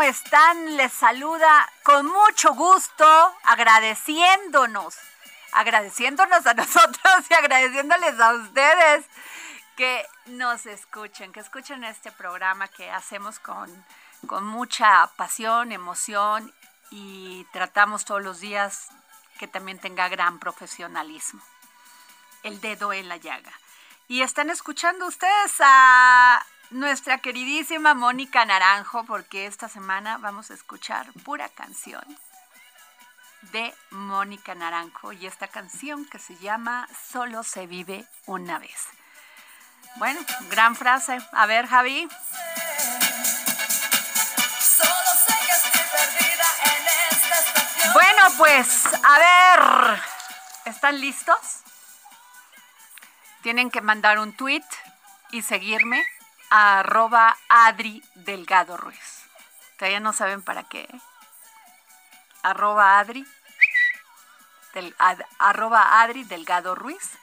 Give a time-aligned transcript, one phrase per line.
[0.00, 0.78] ¿Cómo están?
[0.78, 3.04] Les saluda con mucho gusto,
[3.42, 4.96] agradeciéndonos,
[5.52, 9.04] agradeciéndonos a nosotros y agradeciéndoles a ustedes
[9.76, 13.68] que nos escuchen, que escuchen este programa que hacemos con,
[14.26, 16.50] con mucha pasión, emoción
[16.90, 18.88] y tratamos todos los días
[19.38, 21.42] que también tenga gran profesionalismo
[22.42, 23.52] el dedo en la llaga.
[24.08, 31.06] Y están escuchando ustedes a nuestra queridísima Mónica Naranjo, porque esta semana vamos a escuchar
[31.24, 32.04] pura canción
[33.52, 38.88] de Mónica Naranjo y esta canción que se llama Solo se vive una vez.
[39.96, 40.20] Bueno,
[40.50, 41.18] gran frase.
[41.32, 42.08] A ver, Javi.
[44.60, 47.92] Solo sé que estoy perdida en esta estación.
[47.92, 50.00] Bueno, pues, a ver.
[50.66, 51.62] ¿Están listos?
[53.42, 54.62] Tienen que mandar un tweet
[55.32, 56.04] y seguirme
[56.50, 59.24] arroba Adri Delgado Ruiz.
[59.78, 60.80] Todavía no saben para qué.
[60.80, 61.00] ¿eh?
[62.42, 63.26] Arroba Adri.
[65.38, 67.18] Arroba Adri Delgado Ruiz.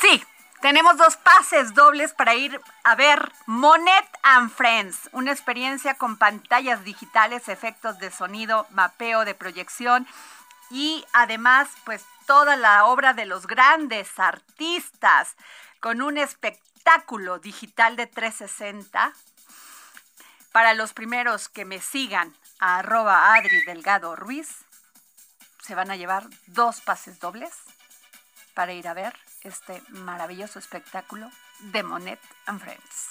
[0.00, 0.22] Sí,
[0.60, 6.84] tenemos dos pases dobles para ir a ver Monet and Friends, una experiencia con pantallas
[6.84, 10.06] digitales, efectos de sonido, mapeo de proyección
[10.70, 15.36] y además pues toda la obra de los grandes artistas
[15.80, 16.73] con un espectáculo
[17.42, 19.12] digital de 360
[20.52, 24.64] para los primeros que me sigan a arroba Adri Delgado Ruiz
[25.62, 27.52] se van a llevar dos pases dobles
[28.54, 31.30] para ir a ver este maravilloso espectáculo
[31.60, 33.10] de Monet and Friends.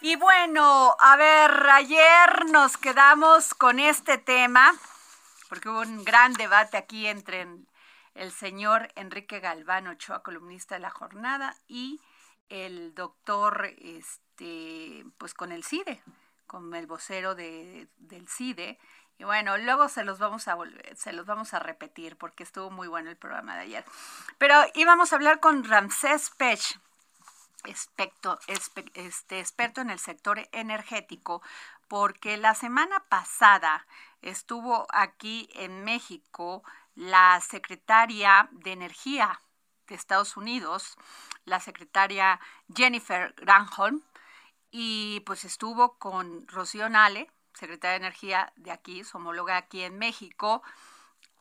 [0.00, 4.72] Y bueno, a ver, ayer nos quedamos con este tema,
[5.48, 7.46] porque hubo un gran debate aquí entre
[8.14, 12.00] el señor Enrique Galván Ochoa, columnista de la jornada, y
[12.48, 16.02] el doctor, este, pues con el CIDE,
[16.46, 18.78] con el vocero de, del CIDE.
[19.18, 22.70] Y bueno, luego se los vamos a volver, se los vamos a repetir porque estuvo
[22.70, 23.84] muy bueno el programa de ayer.
[24.38, 26.78] Pero íbamos a hablar con Ramsés Pech,
[27.64, 31.42] experto, este, experto en el sector energético,
[31.88, 33.86] porque la semana pasada
[34.22, 36.62] estuvo aquí en México
[36.98, 39.40] la secretaria de Energía
[39.86, 40.96] de Estados Unidos,
[41.44, 42.40] la secretaria
[42.74, 44.02] Jennifer Granholm,
[44.72, 49.96] y pues estuvo con Rocío Nale, secretaria de Energía de aquí, su homóloga aquí en
[49.96, 50.62] México,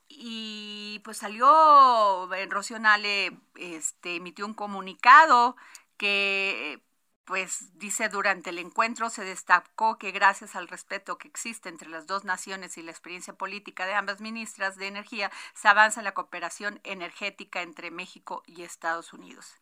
[0.08, 5.56] y pues salió Rocío Nale, este, emitió un comunicado
[5.98, 6.84] que
[7.28, 12.08] pues dice durante el encuentro se destacó que gracias al respeto que existe entre las
[12.08, 16.14] dos naciones y la experiencia política de ambas ministras de energía se avanza en la
[16.14, 19.58] cooperación energética entre México y Estados Unidos.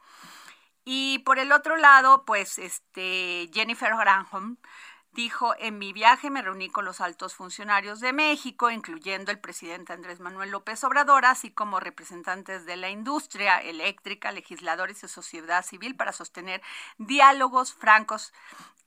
[0.83, 4.57] Y por el otro lado, pues este Jennifer Granholm
[5.15, 9.93] dijo, en mi viaje me reuní con los altos funcionarios de México, incluyendo el presidente
[9.93, 15.95] Andrés Manuel López Obrador, así como representantes de la industria eléctrica, legisladores y sociedad civil
[15.95, 16.61] para sostener
[16.97, 18.33] diálogos francos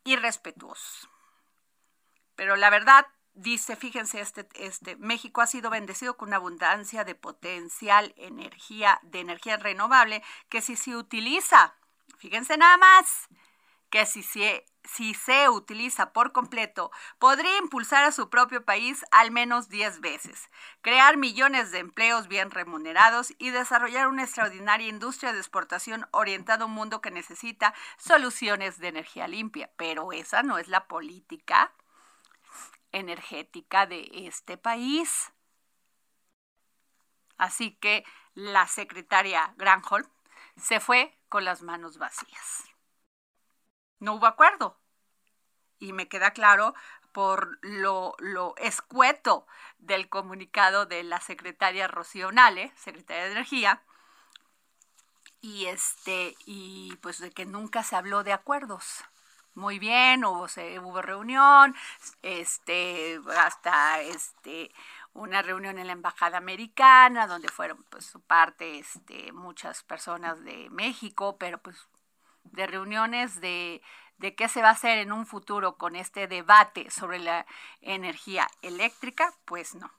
[0.05, 1.09] y respetuosos.
[2.37, 7.15] Pero la verdad, dice, fíjense, este, este, México ha sido bendecido con una abundancia de
[7.15, 11.75] potencial energía, de energía renovable, que si se utiliza,
[12.19, 13.29] fíjense nada más,
[13.91, 19.31] que si se, si se utiliza por completo, podría impulsar a su propio país al
[19.31, 20.51] menos 10 veces,
[20.83, 26.67] crear millones de empleos bien remunerados y desarrollar una extraordinaria industria de exportación orientada a
[26.67, 29.71] un mundo que necesita soluciones de energía limpia.
[29.77, 31.73] Pero esa no es la política
[32.93, 35.33] energética de este país.
[37.37, 38.05] Así que
[38.35, 40.09] la secretaria Granholm
[40.57, 42.69] se fue con las manos vacías
[44.01, 44.77] no hubo acuerdo.
[45.79, 46.75] Y me queda claro
[47.13, 49.47] por lo, lo escueto
[49.79, 52.31] del comunicado de la secretaria Rocío
[52.77, 53.83] secretaria de Energía,
[55.41, 59.05] y este, y pues de que nunca se habló de acuerdos.
[59.55, 60.47] Muy bien, hubo,
[60.83, 61.75] hubo reunión,
[62.23, 64.73] este, hasta este,
[65.15, 70.69] una reunión en la embajada americana, donde fueron pues su parte este, muchas personas de
[70.71, 71.89] México, pero pues
[72.53, 73.83] de reuniones de,
[74.19, 77.47] de qué se va a hacer en un futuro con este debate sobre la
[77.81, 79.91] energía eléctrica, pues no.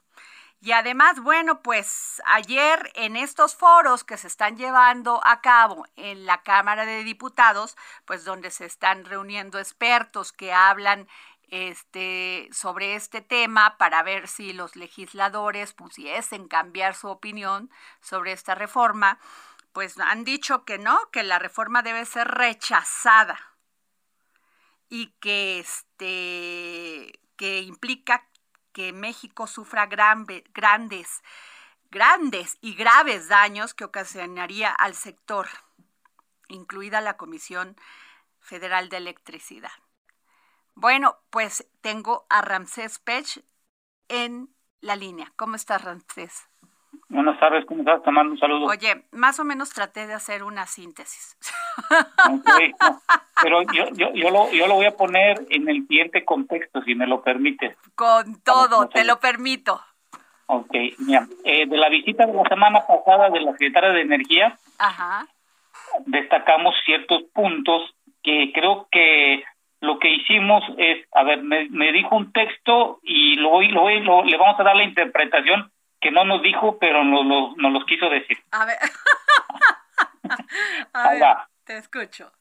[0.61, 6.25] Y además, bueno, pues ayer en estos foros que se están llevando a cabo en
[6.25, 11.07] la Cámara de Diputados, pues donde se están reuniendo expertos que hablan
[11.47, 18.53] este, sobre este tema para ver si los legisladores pudiesen cambiar su opinión sobre esta
[18.53, 19.17] reforma,
[19.71, 23.39] pues han dicho que no, que la reforma debe ser rechazada
[24.89, 28.27] y que este que implica
[28.73, 30.43] que México sufra grandes
[31.91, 35.47] grandes y graves daños que ocasionaría al sector,
[36.47, 37.75] incluida la Comisión
[38.39, 39.71] Federal de Electricidad.
[40.75, 43.43] Bueno, pues tengo a Ramsés Pech
[44.07, 45.33] en la línea.
[45.35, 46.48] ¿Cómo estás, Ramsés?
[47.09, 48.03] Buenas tardes, ¿cómo estás?
[48.03, 48.65] Te mando un saludo.
[48.67, 51.37] Oye, más o menos traté de hacer una síntesis.
[51.89, 53.01] Okay, no,
[53.41, 56.93] pero yo, yo, yo, lo, yo lo voy a poner en el siguiente contexto, si
[56.93, 57.75] me lo permite.
[57.95, 59.81] Con todo, te lo permito.
[60.47, 64.57] Ok, mira, eh, de la visita de la semana pasada de la secretaria de Energía,
[64.77, 65.27] Ajá.
[66.05, 69.43] destacamos ciertos puntos que creo que
[69.81, 74.23] lo que hicimos es, a ver, me, me dijo un texto y lo, lo, lo,
[74.23, 75.71] le vamos a dar la interpretación
[76.01, 78.37] que no nos dijo, pero nos, nos, nos los quiso decir.
[78.51, 78.77] A ver.
[80.93, 81.23] a ver,
[81.65, 82.31] te escucho.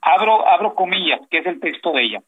[0.00, 2.22] Abro, abro comillas, que es el texto de ella.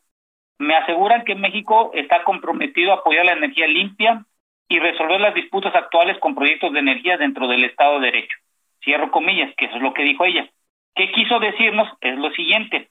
[0.59, 4.25] Me aseguran que México está comprometido a apoyar la energía limpia
[4.69, 8.39] y resolver las disputas actuales con proyectos de energía dentro del Estado de Derecho.
[8.83, 10.49] Cierro comillas, que eso es lo que dijo ella.
[10.95, 11.89] ¿Qué quiso decirnos?
[12.01, 12.91] Es lo siguiente.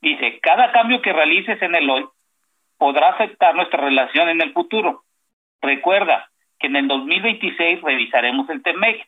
[0.00, 2.06] Dice, cada cambio que realices en el hoy
[2.78, 5.04] podrá afectar nuestra relación en el futuro.
[5.60, 9.06] Recuerda que en el 2026 revisaremos el TEMEC,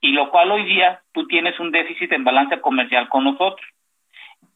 [0.00, 3.64] y lo cual hoy día tú tienes un déficit en balanza comercial con nosotros.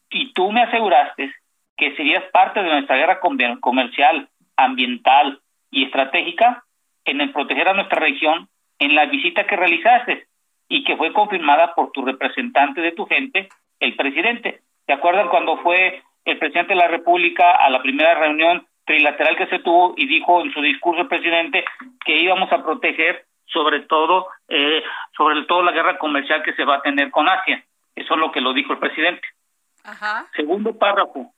[0.09, 1.33] Y tú me aseguraste
[1.77, 5.39] que serías parte de nuestra guerra comer- comercial, ambiental
[5.71, 6.63] y estratégica
[7.05, 8.49] en el proteger a nuestra región
[8.79, 10.25] en la visita que realizaste
[10.67, 13.47] y que fue confirmada por tu representante de tu gente,
[13.79, 14.61] el presidente.
[14.85, 19.47] ¿Te acuerdas cuando fue el presidente de la República a la primera reunión trilateral que
[19.47, 21.63] se tuvo y dijo en su discurso presidente
[22.07, 24.81] que íbamos a proteger sobre todo eh,
[25.15, 27.63] sobre todo la guerra comercial que se va a tener con Asia.
[27.95, 29.27] Eso es lo que lo dijo el presidente.
[29.83, 30.27] Ajá.
[30.35, 31.33] Segundo párrafo.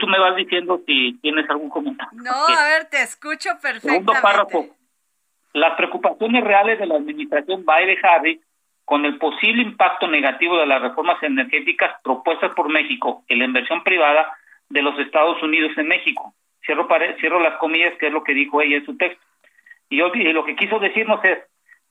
[0.00, 2.18] Tú me vas diciendo si tienes algún comentario.
[2.22, 4.12] No, a ver, te escucho perfectamente.
[4.12, 4.66] Segundo párrafo.
[5.52, 8.40] Las preocupaciones reales de la administración Biden-Harris
[8.84, 13.82] con el posible impacto negativo de las reformas energéticas propuestas por México en la inversión
[13.82, 14.36] privada
[14.68, 16.34] de los Estados Unidos en México.
[16.64, 16.88] Cierro,
[17.20, 19.24] cierro las comillas, que es lo que dijo ella en su texto.
[19.88, 21.38] Y, yo- y lo que quiso decirnos es,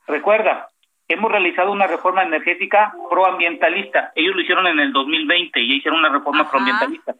[0.07, 0.67] recuerda,
[1.07, 4.11] hemos realizado una reforma energética proambientalista.
[4.15, 6.51] Ellos lo hicieron en el 2020 y hicieron una reforma Ajá.
[6.51, 7.15] proambientalista.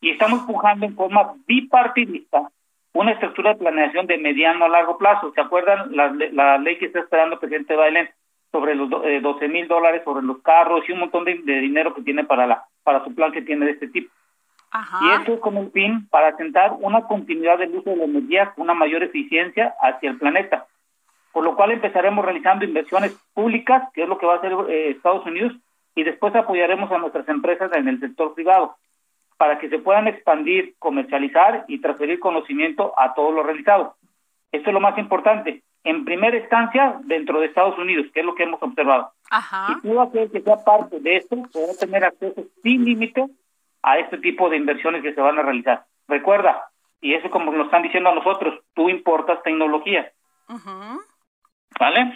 [0.00, 2.50] Y estamos pujando en forma bipartidista
[2.92, 5.32] una estructura de planeación de mediano a largo plazo.
[5.34, 8.08] ¿Se acuerdan la, le- la ley que está esperando el presidente Biden
[8.52, 11.54] sobre los do- eh, 12 mil dólares sobre los carros y un montón de, de
[11.60, 14.12] dinero que tiene para la para su plan que tiene de este tipo?
[14.74, 14.98] Ajá.
[15.02, 18.52] Y esto es con el fin para asentar una continuidad del uso de la energía
[18.54, 20.66] con una mayor eficiencia hacia el planeta.
[21.32, 24.90] Por lo cual empezaremos realizando inversiones públicas, que es lo que va a hacer eh,
[24.90, 25.52] Estados Unidos,
[25.94, 28.74] y después apoyaremos a nuestras empresas en el sector privado
[29.36, 33.94] para que se puedan expandir, comercializar y transferir conocimiento a todo lo realizado.
[34.50, 35.62] Esto es lo más importante.
[35.84, 39.12] En primera instancia, dentro de Estados Unidos, que es lo que hemos observado.
[39.30, 39.68] Ajá.
[39.70, 43.28] Y todo aquel que sea parte de esto podrá tener acceso sin límite
[43.84, 45.84] a este tipo de inversiones que se van a realizar.
[46.08, 50.10] Recuerda, Y eso como nos están diciendo a nosotros, tú importas tecnología,
[51.78, 52.14] ¿vale?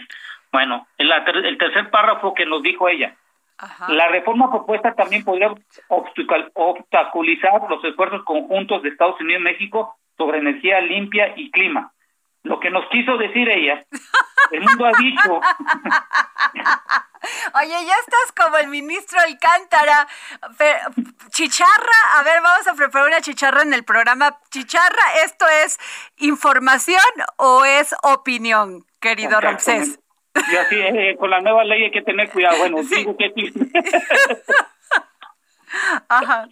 [0.51, 1.13] Bueno, el,
[1.45, 3.15] el tercer párrafo que nos dijo ella,
[3.59, 3.93] Ajá.
[3.93, 5.53] la reforma propuesta también podría
[5.89, 11.93] obstaculizar los esfuerzos conjuntos de Estados Unidos y México sobre energía limpia y clima.
[12.45, 13.85] Lo que nos quiso decir ella,
[14.53, 15.41] el mundo ha dicho,
[17.61, 20.07] Oye, ya estás como el ministro Alcántara.
[21.31, 24.39] Chicharra, a ver, vamos a preparar una chicharra en el programa.
[24.51, 25.79] Chicharra, ¿esto es
[26.19, 27.03] información
[27.37, 29.99] o es opinión, querido Ramsés?
[30.35, 32.59] y así eh, con la nueva ley hay que tener cuidado.
[32.59, 32.95] Bueno, Sí.
[32.97, 33.53] digo que sí.
[36.09, 36.47] Ajá.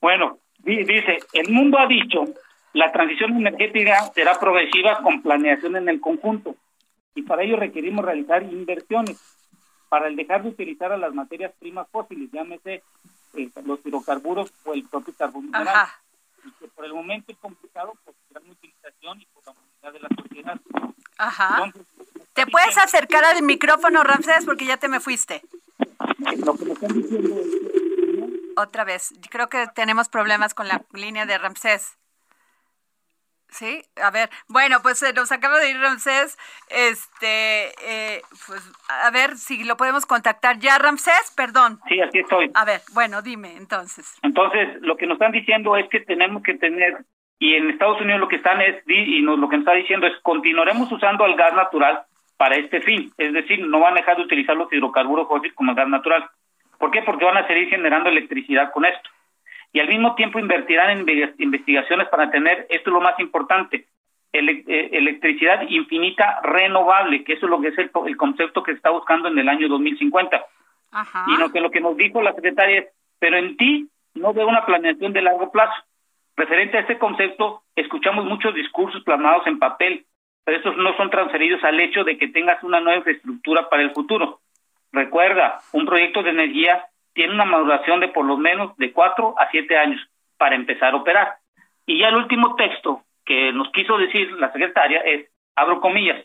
[0.00, 2.24] Bueno, di- dice, el mundo ha dicho,
[2.72, 6.54] la transición energética será progresiva con planeación en el conjunto
[7.14, 9.20] y para ello requerimos realizar inversiones
[9.88, 12.82] para el dejar de utilizar a las materias primas fósiles, llámese
[13.34, 15.88] eh, los hidrocarburos o el propio carbón mineral,
[16.44, 19.92] y que por el momento es complicado por su gran utilización y por la movilidad
[19.92, 20.60] de la sociedad.
[21.18, 21.64] Ajá.
[21.64, 22.00] Entonces,
[22.32, 24.44] ¿Te puedes acercar al micrófono, Ramsés?
[24.46, 25.42] Porque ya te me fuiste.
[26.38, 29.12] lo que me están diciendo es Otra vez.
[29.28, 31.98] Creo que tenemos problemas con la línea de Ramsés.
[33.50, 36.38] Sí, a ver, bueno, pues se nos acaba de ir Ramsés.
[36.68, 41.80] Este, eh, pues a ver si lo podemos contactar ya, Ramsés, perdón.
[41.88, 42.50] sí, así estoy.
[42.54, 44.18] A ver, bueno, dime entonces.
[44.22, 46.98] Entonces, lo que nos están diciendo es que tenemos que tener,
[47.38, 50.06] y en Estados Unidos lo que están es, y nos, lo que nos está diciendo
[50.06, 52.02] es, continuaremos usando el gas natural
[52.36, 55.72] para este fin, es decir, no van a dejar de utilizar los hidrocarburos fósiles como
[55.72, 56.30] el gas natural.
[56.78, 57.02] ¿Por qué?
[57.02, 59.10] Porque van a seguir generando electricidad con esto.
[59.72, 63.86] Y al mismo tiempo invertirán en inve- investigaciones para tener, esto es lo más importante,
[64.32, 68.72] ele- eh, electricidad infinita renovable, que eso es lo que es el, el concepto que
[68.72, 70.44] se está buscando en el año 2050.
[70.92, 71.24] Ajá.
[71.28, 72.86] Y lo que, lo que nos dijo la secretaria es,
[73.18, 75.74] pero en ti no veo una planeación de largo plazo.
[76.36, 80.04] Referente a este concepto, escuchamos muchos discursos plasmados en papel,
[80.44, 83.92] pero estos no son transferidos al hecho de que tengas una nueva infraestructura para el
[83.92, 84.40] futuro.
[84.90, 86.84] Recuerda, un proyecto de energía
[87.20, 90.00] tiene una maduración de por lo menos de cuatro a siete años
[90.38, 91.34] para empezar a operar.
[91.84, 96.24] Y ya el último texto que nos quiso decir la secretaria es, abro comillas,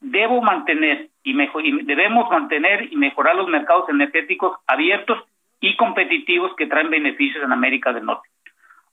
[0.00, 5.22] debo mantener y, mejor, y debemos mantener y mejorar los mercados energéticos abiertos
[5.60, 8.28] y competitivos que traen beneficios en América del Norte.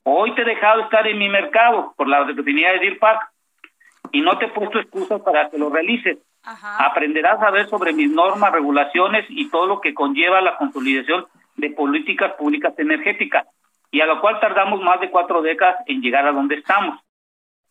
[0.04, 3.28] Hoy te he dejado estar en mi mercado por la oportunidad de Deer Park
[4.12, 6.20] y no te he puesto excusas para que lo realices.
[6.44, 6.86] Ajá.
[6.86, 11.26] Aprenderás a ver sobre mis normas, regulaciones y todo lo que conlleva la consolidación
[11.60, 13.48] de políticas públicas energéticas,
[13.92, 17.00] y a lo cual tardamos más de cuatro décadas en llegar a donde estamos.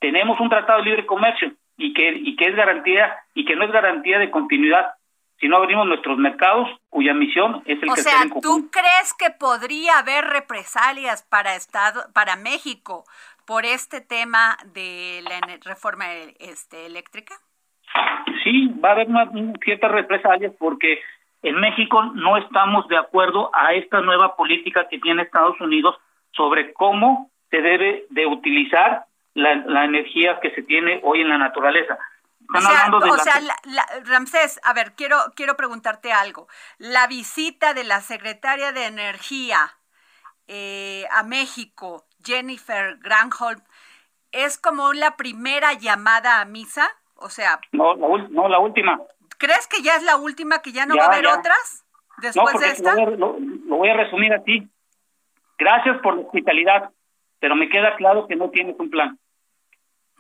[0.01, 3.65] Tenemos un tratado de libre comercio y que, y que es garantía y que no
[3.65, 4.95] es garantía de continuidad
[5.41, 9.15] si no abrimos nuestros mercados, cuya misión es el O crecer sea, en ¿tú crees
[9.17, 13.05] que podría haber represalias para Estado, para México
[13.47, 16.07] por este tema de la reforma
[16.41, 17.35] este, eléctrica?
[18.43, 19.31] Sí, va a haber una,
[19.65, 21.01] ciertas represalias porque
[21.43, 25.97] en México no estamos de acuerdo a esta nueva política que tiene Estados Unidos
[26.33, 29.05] sobre cómo se debe de utilizar
[29.35, 31.97] la, la energía que se tiene hoy en la naturaleza.
[32.41, 35.57] Están o sea, hablando de o la- sea, la- la- Ramsés, a ver, quiero, quiero
[35.57, 36.49] preguntarte algo.
[36.79, 39.59] La visita de la secretaria de Energía
[40.49, 43.61] eh, a México, Jennifer Granholm,
[44.33, 46.89] ¿es como la primera llamada a misa?
[47.17, 48.99] O sea, no, la, no, la última.
[49.39, 51.39] ¿Crees que ya es la última, que ya no Ya, va a haber ya.
[51.39, 51.85] otras
[52.19, 52.95] No, después porque de esta?
[52.95, 54.69] Lo, voy a- lo- lo voy a resumir así.
[55.59, 56.91] Gracias por la hospitalidad,
[57.41, 59.19] pero me queda claro que no tienes un plan.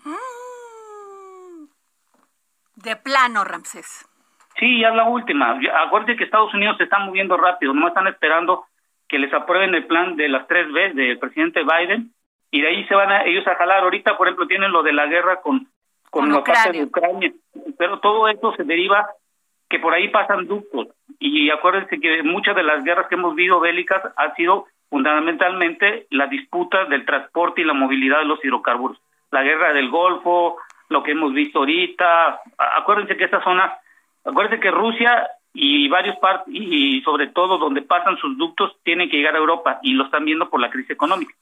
[0.04, 1.64] Mm.
[2.76, 4.06] De plano, Ramsés.
[4.58, 5.58] Sí, ya es la última.
[5.87, 8.66] Acuérdense que Estados Unidos se está moviendo rápido, no están esperando
[9.08, 12.12] que les aprueben el plan de las tres B del presidente Biden
[12.50, 13.82] y de ahí se van a, ellos a jalar.
[13.84, 15.68] Ahorita, por ejemplo, tienen lo de la guerra con,
[16.10, 17.32] con, la parte de Ucrania,
[17.76, 19.08] pero todo esto se deriva
[19.68, 20.88] que por ahí pasan ductos
[21.18, 26.26] y acuérdense que muchas de las guerras que hemos visto bélicas ha sido fundamentalmente la
[26.26, 28.98] disputa del transporte y la movilidad de los hidrocarburos.
[29.30, 30.56] La guerra del Golfo,
[30.88, 33.76] lo que hemos visto ahorita, acuérdense que esta zona,
[34.24, 39.16] acuérdense que Rusia y varios partes, y sobre todo donde pasan sus ductos, tienen que
[39.16, 41.34] llegar a Europa y lo están viendo por la crisis económica.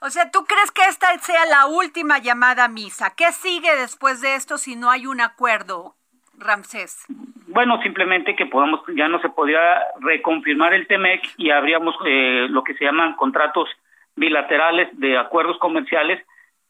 [0.00, 3.14] O sea, ¿tú crees que esta sea la última llamada a misa?
[3.16, 5.94] ¿Qué sigue después de esto si no hay un acuerdo,
[6.38, 7.04] Ramsés?
[7.48, 12.62] Bueno, simplemente que podamos, ya no se podría reconfirmar el TEMEC y habríamos eh, lo
[12.62, 13.68] que se llaman contratos
[14.16, 16.22] bilaterales de acuerdos comerciales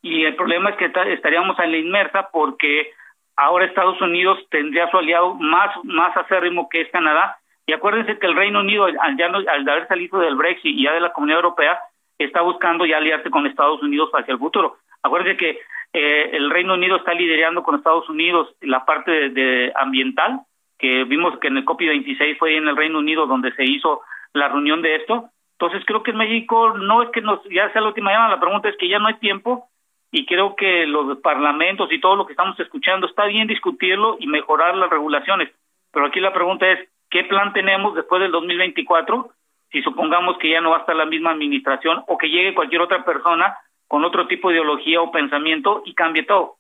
[0.03, 2.93] y el problema es que ta- estaríamos en la inmersa porque
[3.37, 8.27] ahora Estados Unidos tendría su aliado más, más acérrimo que es Canadá y acuérdense que
[8.27, 11.13] el Reino Unido al, ya no- al haber salido del Brexit y ya de la
[11.13, 11.81] Comunidad Europea
[12.19, 14.79] está buscando ya aliarse con Estados Unidos hacia el futuro.
[15.03, 15.61] Acuérdense que
[15.93, 20.41] eh, el Reino Unido está liderando con Estados Unidos la parte de, ambiental,
[20.79, 24.49] que vimos que en el COP26 fue en el Reino Unido donde se hizo la
[24.49, 25.31] reunión de esto.
[25.53, 28.41] Entonces creo que en México no es que nos ya sea la última llamada, la
[28.41, 29.69] pregunta es que ya no hay tiempo
[30.13, 34.27] y creo que los parlamentos y todo lo que estamos escuchando está bien discutirlo y
[34.27, 35.51] mejorar las regulaciones.
[35.93, 39.31] Pero aquí la pregunta es, ¿qué plan tenemos después del 2024?
[39.77, 42.81] Si supongamos que ya no va a estar la misma administración o que llegue cualquier
[42.81, 46.57] otra persona con otro tipo de ideología o pensamiento y cambie todo.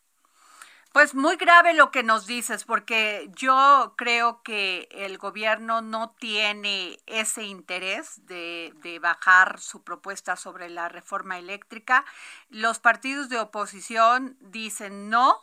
[0.92, 6.98] Pues muy grave lo que nos dices, porque yo creo que el gobierno no tiene
[7.06, 12.04] ese interés de, bajar su propuesta sobre la reforma eléctrica.
[12.50, 15.40] Los partidos de oposición dicen no,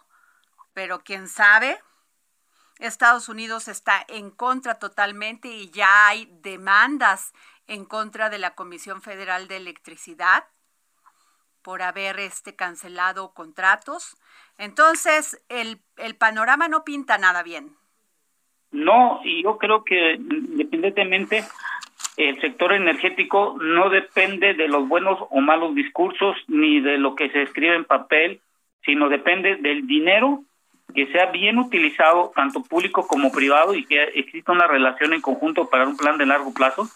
[0.76, 1.80] pero quién sabe.
[2.78, 7.34] Estados Unidos está en contra totalmente y ya hay demandas
[7.68, 10.46] en contra de la Comisión Federal de Electricidad
[11.62, 14.18] por haber este cancelado contratos.
[14.58, 17.76] Entonces, el, el panorama no pinta nada bien.
[18.72, 21.44] No, y yo creo que independientemente
[22.18, 27.30] el sector energético no depende de los buenos o malos discursos ni de lo que
[27.30, 28.42] se escribe en papel,
[28.84, 30.44] sino depende del dinero
[30.94, 35.70] que sea bien utilizado, tanto público como privado, y que exista una relación en conjunto
[35.70, 36.88] para un plan de largo plazo.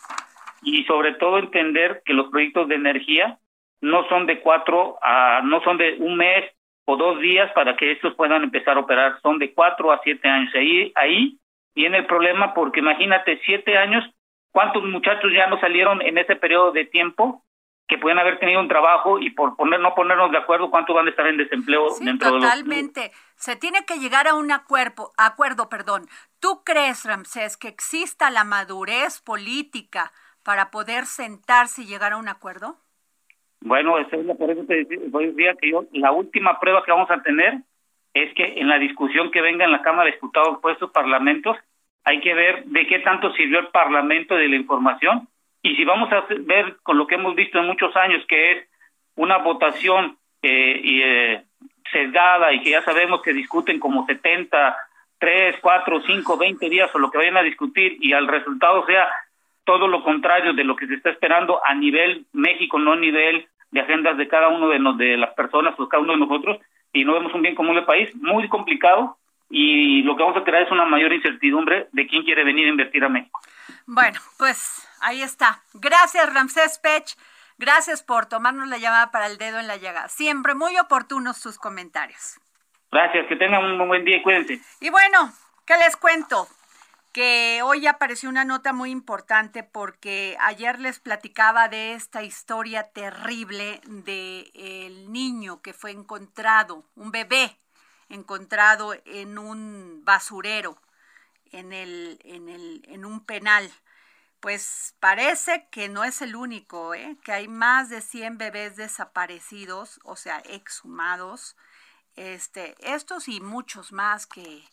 [0.70, 3.40] Y sobre todo entender que los proyectos de energía
[3.80, 6.44] no son de cuatro a, no son de un mes
[6.84, 10.28] o dos días para que estos puedan empezar a operar, son de cuatro a siete
[10.28, 10.54] años.
[10.54, 11.38] Ahí, ahí
[11.74, 14.04] viene el problema porque imagínate, siete años,
[14.52, 17.46] ¿cuántos muchachos ya no salieron en ese periodo de tiempo
[17.88, 21.08] que pueden haber tenido un trabajo y por poner no ponernos de acuerdo cuántos van
[21.08, 23.00] a estar en desempleo sí, dentro totalmente.
[23.00, 26.08] de los Se tiene que llegar a un acuerdo, acuerdo, perdón.
[26.42, 30.12] ¿Tú crees, Ramsés, que exista la madurez política
[30.48, 32.78] para poder sentarse y llegar a un acuerdo?
[33.60, 37.22] Bueno, eso es por eso te decía que yo, la última prueba que vamos a
[37.22, 37.56] tener
[38.14, 41.58] es que en la discusión que venga en la Cámara de Diputados por estos parlamentos,
[42.06, 45.28] hay que ver de qué tanto sirvió el Parlamento de la información
[45.64, 48.70] y si vamos a ver con lo que hemos visto en muchos años, que es
[49.18, 51.44] una votación eh, y, eh,
[51.92, 54.78] sesgada y que ya sabemos que discuten como 70,
[55.20, 59.10] 3, 4, 5, 20 días o lo que vayan a discutir y al resultado sea
[59.68, 63.50] todo lo contrario de lo que se está esperando a nivel México, no a nivel
[63.70, 66.58] de agendas de cada uno de, nos, de las personas o cada uno de nosotros,
[66.94, 69.18] y no vemos un bien común del país, muy complicado,
[69.50, 72.70] y lo que vamos a crear es una mayor incertidumbre de quién quiere venir a
[72.70, 73.42] invertir a México.
[73.86, 75.60] Bueno, pues ahí está.
[75.74, 77.18] Gracias, Ramsés Pech.
[77.58, 80.08] Gracias por tomarnos la llamada para el dedo en la llaga.
[80.08, 82.40] Siempre muy oportunos sus comentarios.
[82.90, 84.62] Gracias, que tengan un buen día y cuídense.
[84.80, 85.34] Y bueno,
[85.66, 86.48] ¿qué les cuento?
[87.18, 93.82] Que hoy apareció una nota muy importante porque ayer les platicaba de esta historia terrible
[93.86, 97.58] de el niño que fue encontrado, un bebé
[98.10, 100.80] encontrado en un basurero,
[101.52, 103.68] en el, en el, en un penal.
[104.40, 107.18] Pues parece que no es el único, ¿eh?
[107.24, 111.56] que hay más de 100 bebés desaparecidos, o sea, exhumados.
[112.16, 114.64] Este, estos y muchos más que,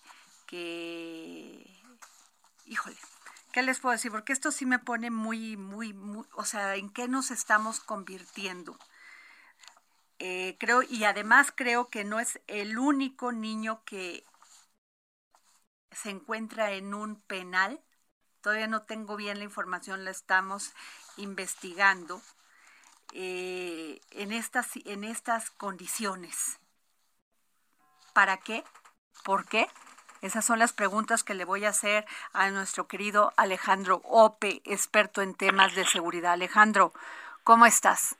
[0.46, 1.83] que
[2.66, 2.96] híjole,
[3.52, 4.10] ¿qué les puedo decir?
[4.10, 8.78] Porque esto sí me pone muy, muy, muy, o sea, ¿en qué nos estamos convirtiendo?
[10.18, 14.24] Eh, creo, y además creo que no es el único niño que
[15.90, 17.80] se encuentra en un penal.
[18.40, 20.72] Todavía no tengo bien la información, la estamos
[21.16, 22.20] investigando.
[23.12, 26.58] Eh, en, estas, en estas condiciones.
[28.12, 28.64] ¿Para qué?
[29.24, 29.68] ¿Por qué?
[30.24, 35.20] Esas son las preguntas que le voy a hacer a nuestro querido Alejandro Ope, experto
[35.20, 36.32] en temas de seguridad.
[36.32, 36.94] Alejandro,
[37.42, 38.16] ¿cómo estás?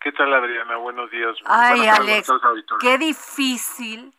[0.00, 0.78] ¿Qué tal, Adriana?
[0.78, 1.36] Buenos días.
[1.44, 2.28] Ay, Alex,
[2.80, 4.12] qué difícil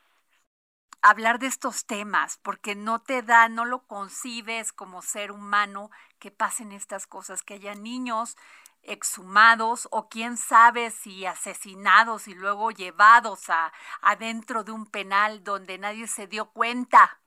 [1.01, 6.31] hablar de estos temas, porque no te da, no lo concibes como ser humano que
[6.31, 8.37] pasen estas cosas, que haya niños
[8.83, 15.77] exhumados o quién sabe si asesinados y luego llevados a adentro de un penal donde
[15.77, 17.19] nadie se dio cuenta.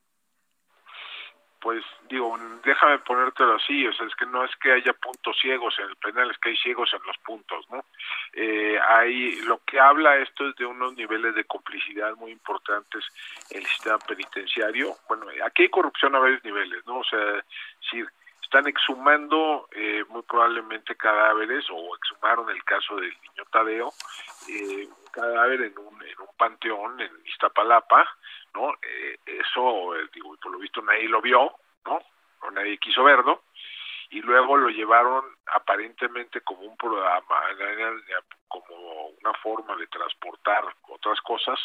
[1.60, 5.78] Pues digo, déjame ponértelo así, o sea, es que no es que haya puntos ciegos
[5.78, 7.84] en el penal, es que hay ciegos en los puntos, ¿no?
[8.32, 13.04] Eh, hay, lo que habla esto es de unos niveles de complicidad muy importantes
[13.50, 14.96] en el sistema penitenciario.
[15.06, 16.98] Bueno, aquí hay corrupción a varios niveles, ¿no?
[16.98, 17.44] O sea,
[17.88, 18.02] si
[18.52, 23.90] están exhumando eh, muy probablemente cadáveres o exhumaron el caso del niño Tadeo,
[24.46, 28.06] eh, un cadáver en un, en un panteón en Iztapalapa,
[28.52, 28.74] ¿no?
[28.82, 31.50] Eh, eso, eh, digo, por lo visto nadie lo vio,
[31.86, 31.98] ¿no?
[32.42, 33.44] O nadie quiso verlo.
[34.10, 37.36] y luego lo llevaron aparentemente como un programa,
[38.48, 41.58] como una forma de transportar otras cosas,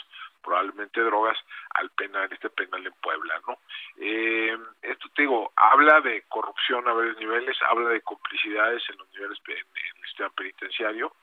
[0.44, 1.38] probablemente drogas,
[1.76, 3.60] al penal, este penal en Puebla, ¿no?
[3.98, 9.10] Eh, esto te digo, habla de corrupción a varios niveles, habla de complicidades en los
[9.12, 11.14] niveles en, el sistema penitenciario,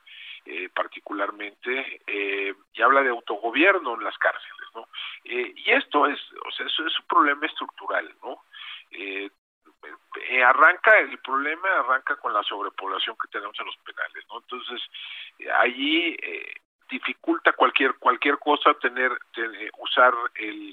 [0.44, 4.88] eh, particularmente, eh, y habla de autogobierno en las cárceles, ¿no?
[5.24, 8.44] Eh, y esto es, o sea, eso es un problema estructural, ¿no?
[8.90, 9.31] Eh,
[10.31, 14.81] eh, arranca el problema arranca con la sobrepoblación que tenemos en los penales no entonces
[15.38, 16.55] eh, allí eh,
[16.94, 20.72] dificulta cualquier cualquier cosa tener, tener usar el,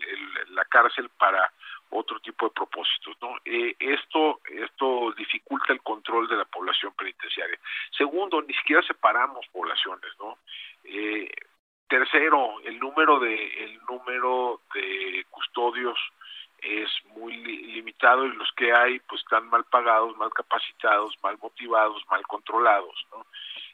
[0.50, 1.52] la cárcel para
[1.90, 7.60] otro tipo de propósitos no eh, esto esto dificulta el control de la población penitenciaria.
[7.98, 10.38] Segundo ni siquiera separamos poblaciones no
[10.84, 11.30] eh,
[11.88, 15.98] tercero el número de el número de custodios
[16.62, 21.38] es muy li limitado y los que hay pues están mal pagados, mal capacitados, mal
[21.42, 23.26] motivados, mal controlados, ¿no?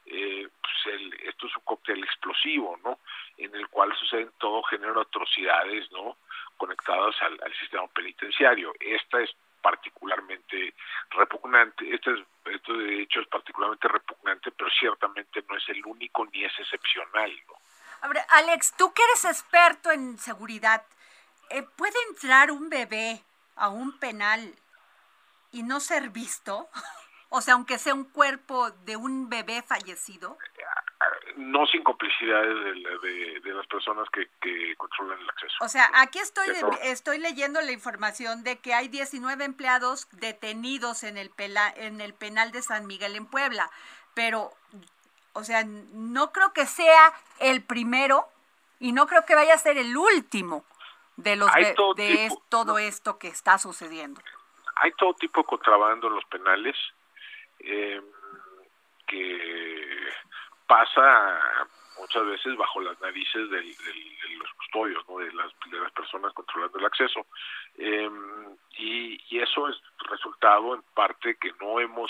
[0.10, 3.00] Eh, pues el, esto es un cóctel explosivo, ¿no?
[3.38, 6.18] En el cual suceden todo género de atrocidades, ¿no?
[6.56, 8.74] Conectadas al, sistema penitenciario.
[8.80, 9.30] Esta es
[9.62, 10.74] particularmente
[11.10, 16.26] repugnante, este, es, este de hecho es particularmente repugnante, pero ciertamente no es el único
[16.26, 17.54] ni es excepcional, ¿no?
[18.02, 20.84] Ahora, Alex, tú que eres experto en seguridad,
[21.50, 23.22] eh, ¿puede entrar un bebé
[23.56, 24.54] a un penal
[25.52, 26.70] y no ser visto?
[27.30, 30.38] O sea, aunque sea un cuerpo de un bebé fallecido.
[31.36, 35.56] No sin complicidades de, de, de las personas que, que, controlan el acceso.
[35.62, 36.48] O sea, aquí estoy,
[36.84, 42.14] estoy leyendo la información de que hay 19 empleados detenidos en el, pela, en el
[42.14, 43.70] penal de San Miguel en Puebla,
[44.14, 44.52] pero,
[45.34, 48.28] o sea, no creo que sea el primero
[48.80, 50.66] y no creo que vaya a ser el último
[51.18, 54.22] de los de, todo, de tipo, es, todo esto que está sucediendo.
[54.78, 56.76] Hay todo tipo de contrabando en los penales
[57.68, 58.02] eh,
[59.06, 60.08] que
[60.68, 61.40] pasa
[62.00, 65.18] muchas veces bajo las narices del, de los custodios, ¿no?
[65.18, 67.26] de, las, de las personas controlando el acceso.
[67.78, 68.10] Eh,
[68.78, 69.76] y, eso es
[70.10, 72.10] resultado en parte que no hemos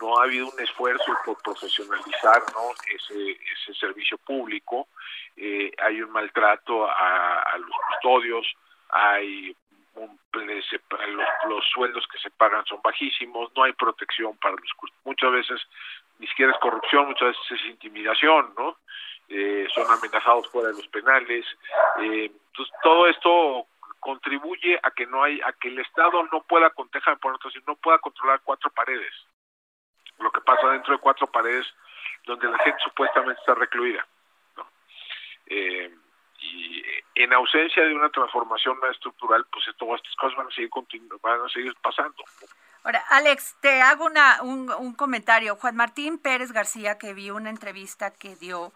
[0.00, 2.70] no ha habido un esfuerzo por profesionalizar ¿no?
[2.94, 4.88] ese, ese servicio público,
[5.36, 8.46] eh, hay un maltrato a, los custodios,
[8.90, 9.56] hay
[11.48, 15.60] los, sueldos que se pagan son bajísimos, no hay protección para los muchas veces
[16.18, 18.76] ni siquiera es corrupción, muchas veces es intimidación, ¿no?
[19.28, 21.44] Eh, son amenazados fuera de los penales,
[22.00, 23.66] eh, entonces todo esto
[23.98, 27.74] contribuye a que no hay, a que el Estado no pueda, déjame poner otro, no
[27.76, 29.12] pueda controlar cuatro paredes,
[30.18, 31.66] lo que pasa dentro de cuatro paredes
[32.24, 34.06] donde la gente supuestamente está recluida,
[34.56, 34.66] ¿no?
[35.46, 35.92] Eh,
[36.40, 36.82] y
[37.16, 40.70] en ausencia de una transformación estructural, pues todas estas cosas van a seguir
[41.22, 42.22] van a seguir pasando.
[42.84, 45.56] Ahora, Alex, te hago una, un, comentario.
[45.56, 48.72] Juan Martín Pérez García, que vio una entrevista que dio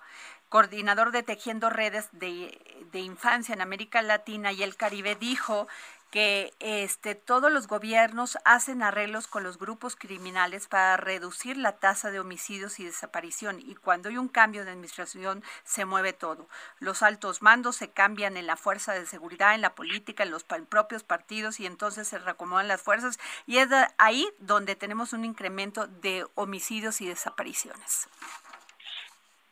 [0.49, 2.59] coordinador de Tejiendo Redes de,
[2.91, 5.69] de, Infancia en América Latina y el Caribe, dijo
[6.11, 12.11] que este, todos los gobiernos hacen arreglos con los grupos criminales para reducir la tasa
[12.11, 16.49] de homicidios y desaparición y cuando hay un cambio de administración se mueve todo.
[16.81, 20.45] Los altos mandos se cambian en la fuerza de seguridad, en la política, en los
[20.45, 23.69] propios partidos y entonces se reacomodan las fuerzas y es
[23.99, 28.09] ahí donde tenemos un incremento de homicidios y desapariciones.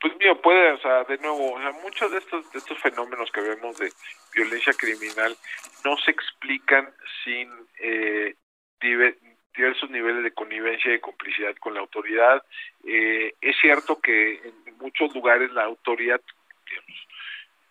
[0.01, 3.31] Pues mira, puede, o sea, de nuevo, o sea, muchos de estos, de estos fenómenos
[3.33, 3.91] que vemos de
[4.33, 5.37] violencia criminal
[5.85, 6.89] no se explican
[7.25, 8.37] sin eh,
[8.81, 12.45] diversos niveles de connivencia y complicidad con la autoridad.
[12.85, 16.21] Eh, es cierto que en muchos lugares la autoridad,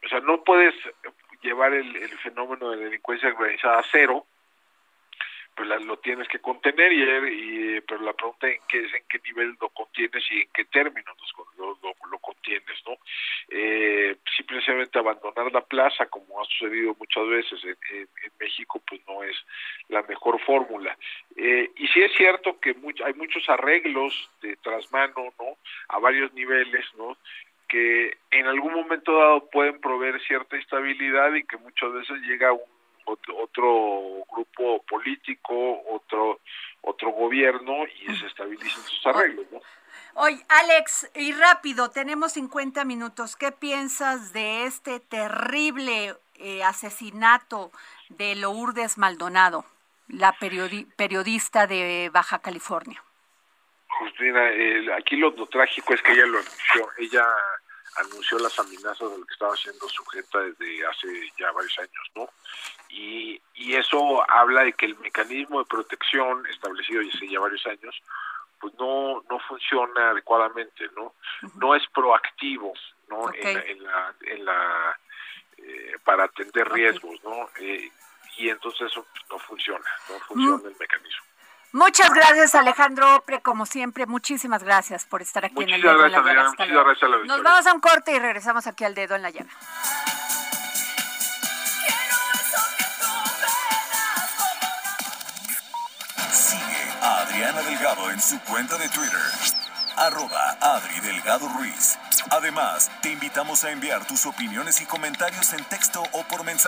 [0.04, 0.76] o sea, no puedes
[1.42, 4.26] llevar el, el fenómeno de delincuencia organizada a cero,
[5.58, 9.04] pues la, lo tienes que contener y, y, pero la pregunta en qué es en
[9.10, 11.18] qué nivel lo contienes y en qué términos
[11.58, 11.87] lo, lo,
[12.48, 12.98] lo contienes no
[13.50, 19.02] eh, simplemente abandonar la plaza como ha sucedido muchas veces en, en, en México pues
[19.08, 19.36] no es
[19.90, 20.98] la mejor fórmula.
[21.36, 25.58] Eh, y sí es cierto que much, hay muchos arreglos de trasmano no
[25.90, 27.18] a varios niveles no
[27.68, 32.62] que en algún momento dado pueden proveer cierta estabilidad y que muchas veces llega un
[33.06, 36.40] otro grupo político, otro
[36.82, 39.57] otro gobierno y se estabilizan sus arreglos, ¿no?
[40.20, 43.36] Oye, Alex, y rápido, tenemos 50 minutos.
[43.36, 47.72] ¿Qué piensas de este terrible eh, asesinato
[48.10, 49.64] de Lourdes Maldonado,
[50.08, 53.04] la periodi periodista de Baja California?
[53.86, 56.90] Justina, eh, aquí lo, trágico es que ella lo anunció.
[56.98, 57.26] Ella
[57.98, 62.28] anunció las amenazas de lo que estaba siendo sujeta desde hace ya varios años, ¿no?
[62.90, 68.02] Y, y eso habla de que el mecanismo de protección establecido hace ya varios años,
[68.60, 71.16] pues no no funciona adecuadamente, ¿no?
[71.56, 72.74] No es proactivo,
[73.10, 73.20] ¿no?
[73.20, 73.36] Ok.
[73.36, 75.00] En la, en la, en la,
[75.58, 77.50] eh, para atender riesgos, ¿no?
[77.60, 77.92] Eh,
[78.38, 81.26] y entonces eso pues, no funciona, no funciona el mecanismo.
[81.74, 84.06] Muchas gracias, Alejandro Opre, como siempre.
[84.06, 87.08] Muchísimas gracias por estar aquí en el Muchísimas Dedo en la gracias, Muchísimas gracias a
[87.08, 89.50] la Nos vamos a un corte y regresamos aquí al Dedo en la Llaga.
[97.38, 99.20] Adriana Delgado en su cuenta de Twitter.
[99.96, 101.96] Arroba Adri Delgado Ruiz.
[102.32, 106.66] Además, te invitamos a enviar tus opiniones y comentarios en texto o por mensaje.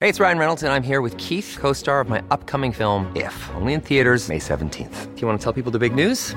[0.00, 3.10] Hey, it's Ryan Reynolds, and I'm here with Keith, co star of my upcoming film,
[3.16, 5.14] If, only in theaters, May 17th.
[5.14, 6.36] Do you want to tell people the big news?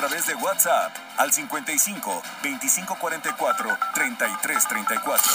[0.00, 5.32] Través de WhatsApp al 55 2544 3334.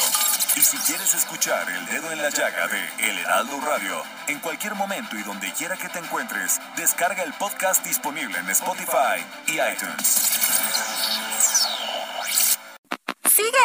[0.56, 4.74] Y si quieres escuchar El Dedo en la Llaga de El Heraldo Radio en cualquier
[4.74, 10.36] momento y donde quiera que te encuentres, descarga el podcast disponible en Spotify y iTunes.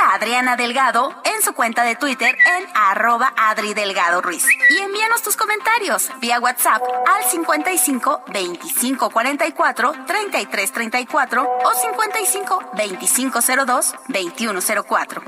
[0.08, 4.46] Adriana Delgado en su cuenta de Twitter en arroba Adri Delgado Ruiz.
[4.70, 13.40] Y envíanos tus comentarios vía WhatsApp al 55 25 44 33 34 o 55 25
[13.66, 15.22] 02 21 04.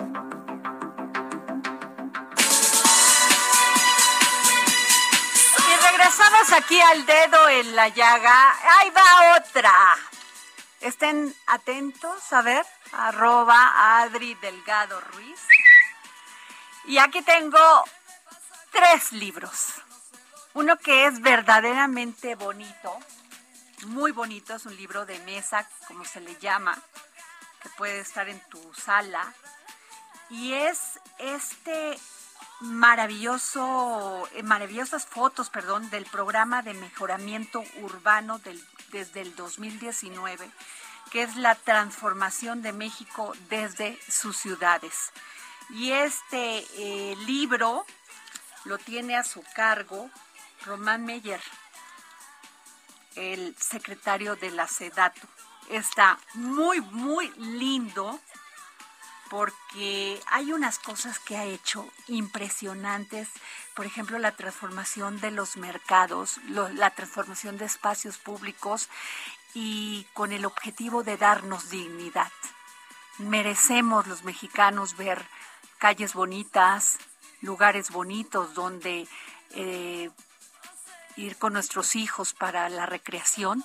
[5.69, 8.55] Y regresamos aquí al dedo en la llaga.
[8.79, 9.73] Ahí va otra.
[10.81, 15.40] Estén atentos, a ver, arroba Adri Delgado Ruiz.
[16.85, 17.85] Y aquí tengo
[18.70, 19.74] tres libros.
[20.55, 22.98] Uno que es verdaderamente bonito,
[23.87, 26.78] muy bonito, es un libro de mesa, como se le llama,
[27.62, 29.33] que puede estar en tu sala.
[30.28, 31.98] Y es este
[32.61, 40.50] maravilloso, eh, maravillosas fotos, perdón, del programa de mejoramiento urbano del- desde el 2019,
[41.12, 45.12] que es la transformación de México desde sus ciudades.
[45.68, 47.85] Y este eh, libro
[48.64, 50.11] lo tiene a su cargo
[50.64, 51.42] Román Meyer,
[53.14, 55.20] el secretario de la SEDATU.
[55.68, 58.18] Está muy, muy lindo
[59.29, 63.29] porque hay unas cosas que ha hecho impresionantes,
[63.75, 68.88] por ejemplo, la transformación de los mercados, la transformación de espacios públicos
[69.55, 72.31] y con el objetivo de darnos dignidad.
[73.19, 75.25] Merecemos los mexicanos ver
[75.79, 76.99] calles bonitas,
[77.41, 79.07] lugares bonitos donde
[79.51, 80.11] eh,
[81.17, 83.65] ir con nuestros hijos para la recreación,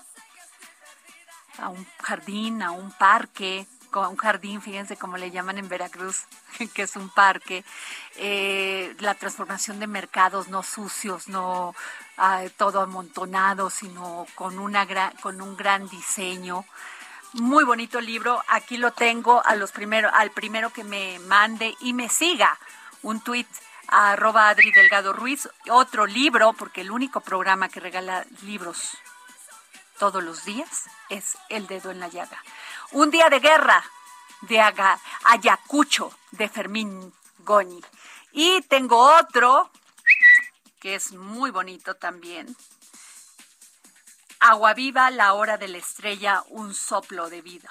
[1.57, 3.67] a un jardín, a un parque,
[4.07, 6.25] un jardín, fíjense cómo le llaman en Veracruz,
[6.73, 7.63] que es un parque,
[8.17, 11.75] eh, la transformación de mercados no sucios, no
[12.57, 14.87] todo amontonado, sino con, una
[15.21, 16.65] con un gran diseño.
[17.33, 21.93] Muy bonito libro, aquí lo tengo a los primero, al primero que me mande y
[21.93, 22.57] me siga
[23.03, 23.47] un tuit
[23.87, 28.97] a arroba Adri Delgado Ruiz, otro libro, porque el único programa que regala libros
[29.97, 32.41] todos los días es El Dedo en la Llaga.
[32.91, 33.83] Un día de guerra
[34.41, 37.81] de Aga- Ayacucho de Fermín Goñi.
[38.31, 39.71] Y tengo otro
[40.79, 42.55] que es muy bonito también.
[44.39, 47.69] Agua viva, la hora de la estrella, un soplo de vida.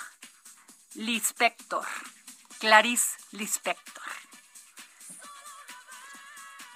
[0.94, 1.86] Lispector,
[2.58, 4.02] Clarice Lispector.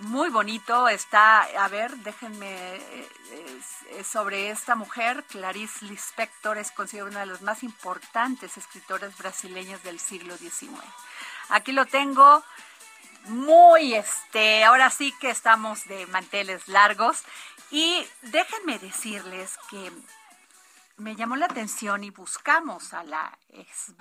[0.00, 7.20] Muy bonito está, a ver, déjenme, eh, sobre esta mujer, Clarice Lispector es considerada una
[7.20, 10.80] de las más importantes escritoras brasileñas del siglo XIX.
[11.50, 12.42] Aquí lo tengo,
[13.26, 17.22] muy este, ahora sí que estamos de manteles largos
[17.70, 19.92] y déjenme decirles que
[21.00, 23.94] me llamó la atención y buscamos a la ex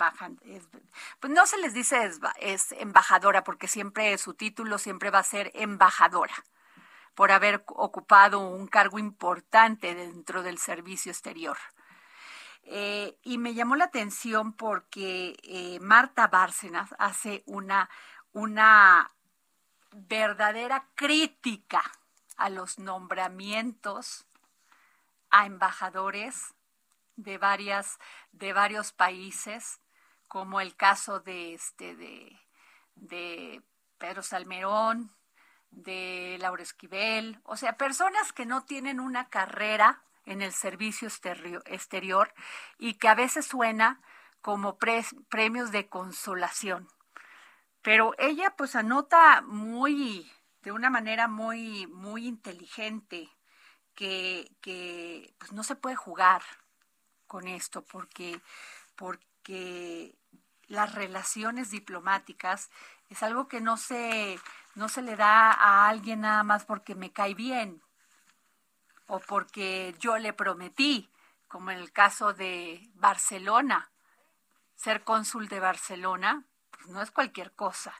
[1.18, 5.50] pues no se les dice es embajadora porque siempre su título siempre va a ser
[5.54, 6.34] embajadora
[7.14, 11.58] por haber ocupado un cargo importante dentro del servicio exterior.
[12.62, 17.90] Eh, y me llamó la atención porque eh, Marta Bárcenas hace una,
[18.32, 19.10] una
[19.92, 21.82] verdadera crítica
[22.36, 24.24] a los nombramientos
[25.30, 26.54] a embajadores
[27.22, 27.98] de varias
[28.32, 29.80] de varios países
[30.28, 32.38] como el caso de este de,
[32.94, 33.62] de
[33.98, 35.12] Pedro Salmerón
[35.70, 42.32] de Laura Esquivel o sea personas que no tienen una carrera en el servicio exterior,
[42.78, 44.00] y que a veces suena
[44.40, 46.88] como premios de consolación.
[47.82, 50.30] Pero ella pues anota muy
[50.62, 53.30] de una manera muy muy inteligente
[53.94, 56.42] que, que pues no se puede jugar
[57.30, 58.40] con esto porque,
[58.96, 60.16] porque
[60.66, 62.70] las relaciones diplomáticas
[63.08, 64.40] es algo que no se,
[64.74, 67.80] no se le da a alguien nada más porque me cae bien
[69.06, 71.08] o porque yo le prometí,
[71.46, 73.92] como en el caso de Barcelona.
[74.74, 77.94] Ser cónsul de Barcelona pues no es cualquier cosa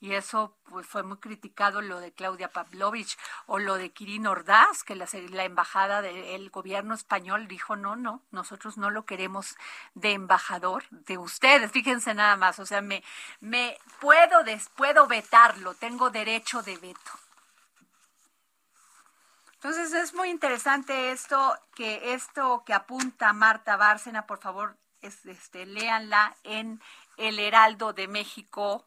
[0.00, 4.82] y eso pues, fue muy criticado lo de Claudia Pavlovich o lo de Kirin Ordaz,
[4.82, 9.56] que la, la embajada del gobierno español dijo, no, no, nosotros no lo queremos
[9.94, 13.02] de embajador de ustedes, fíjense nada más, o sea, me,
[13.40, 17.10] me puedo, des, puedo vetarlo, tengo derecho de veto.
[19.64, 26.36] Entonces es muy interesante esto que esto que apunta Marta Bárcena, por favor, este, léanla
[26.42, 26.82] en
[27.16, 28.84] El Heraldo de México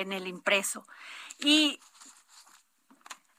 [0.00, 0.86] en el impreso.
[1.38, 1.80] Y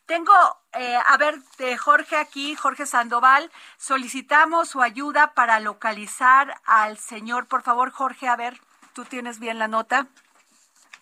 [0.06, 0.34] tengo,
[0.74, 7.48] eh, a ver, de Jorge aquí, Jorge Sandoval, solicitamos su ayuda para localizar al señor.
[7.48, 8.60] Por favor, Jorge, a ver,
[8.93, 10.08] ¿tú tienes bien la nota?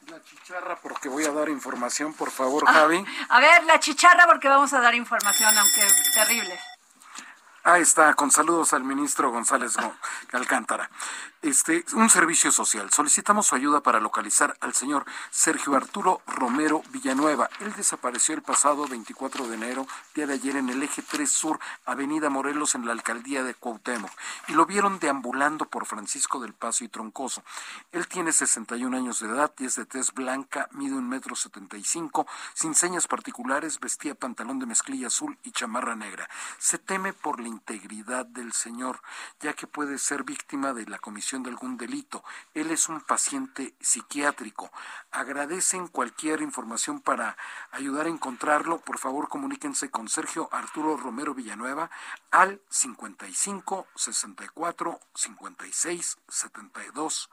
[0.07, 3.03] La chicharra porque voy a dar información, por favor, Ah, Javi.
[3.29, 5.81] A ver, la chicharra porque vamos a dar información, aunque
[6.13, 6.57] terrible.
[7.67, 9.93] Ahí está, con saludos al ministro González Go-
[10.31, 10.89] Alcántara.
[11.41, 12.89] Este, un servicio social.
[12.91, 17.49] Solicitamos su ayuda para localizar al señor Sergio Arturo Romero Villanueva.
[17.59, 21.59] Él desapareció el pasado 24 de enero, día de ayer, en el eje 3 Sur,
[21.85, 24.11] Avenida Morelos, en la alcaldía de Cuauhtémoc.
[24.47, 27.43] Y lo vieron deambulando por Francisco del Paso y Troncoso.
[27.91, 32.73] Él tiene 61 años de edad y de tez blanca, mide un metro 75, sin
[32.75, 36.29] señas particulares, vestía pantalón de mezclilla azul y chamarra negra.
[36.57, 39.01] Se teme por la integridad del señor,
[39.39, 42.23] ya que puede ser víctima de la comisión de algún delito.
[42.53, 44.71] Él es un paciente psiquiátrico.
[45.11, 47.35] Agradecen cualquier información para
[47.71, 48.79] ayudar a encontrarlo.
[48.79, 51.89] Por favor, comuníquense con Sergio Arturo Romero Villanueva
[52.31, 57.29] al 55 64 56 72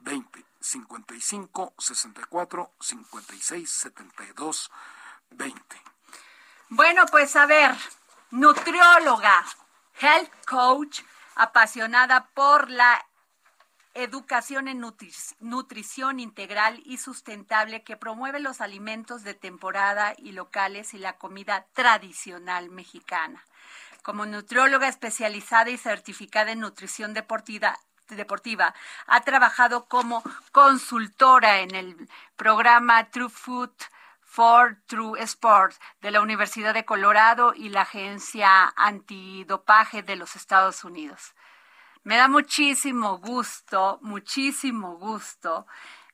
[0.00, 4.70] 20 55 64 56 72
[5.30, 5.82] 20.
[6.68, 7.76] Bueno, pues a ver,
[8.30, 9.44] nutrióloga,
[10.00, 11.00] health coach,
[11.34, 13.04] apasionada por la
[13.94, 20.92] educación en nutri- nutrición integral y sustentable que promueve los alimentos de temporada y locales
[20.92, 23.42] y la comida tradicional mexicana.
[24.02, 27.78] Como nutrióloga especializada y certificada en nutrición deportiva,
[28.08, 28.74] deportiva,
[29.06, 33.72] ha trabajado como consultora en el programa True Food
[34.36, 35.72] for True Sport
[36.02, 41.34] de la Universidad de Colorado y la Agencia Antidopaje de los Estados Unidos.
[42.04, 45.66] Me da muchísimo gusto, muchísimo gusto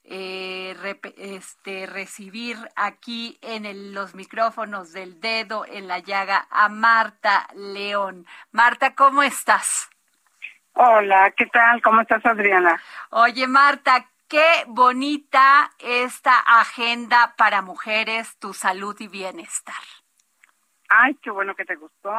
[0.05, 7.49] eh, este, recibir aquí en el- los micrófonos del dedo en la llaga a Marta
[7.55, 8.27] León.
[8.53, 9.89] Marta, ¿cómo estás?
[10.75, 11.83] Hola, ¿qué tal?
[11.83, 12.81] ¿Cómo estás, Adriana?
[13.11, 19.75] Oye, Marta, qué bonita esta agenda para mujeres, tu salud y bienestar.
[20.89, 22.11] Ay, qué bueno que te gustó.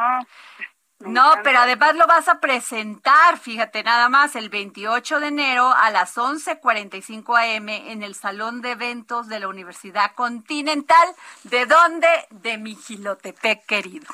[1.00, 1.42] Me No, encanta.
[1.42, 6.16] pero además lo vas a presentar, fíjate nada más, el 28 de enero a las
[6.16, 11.16] 11:45 am en el Salón de Eventos de la Universidad Continental.
[11.42, 12.08] ¿De dónde?
[12.30, 14.06] De Mijilotepec, querido.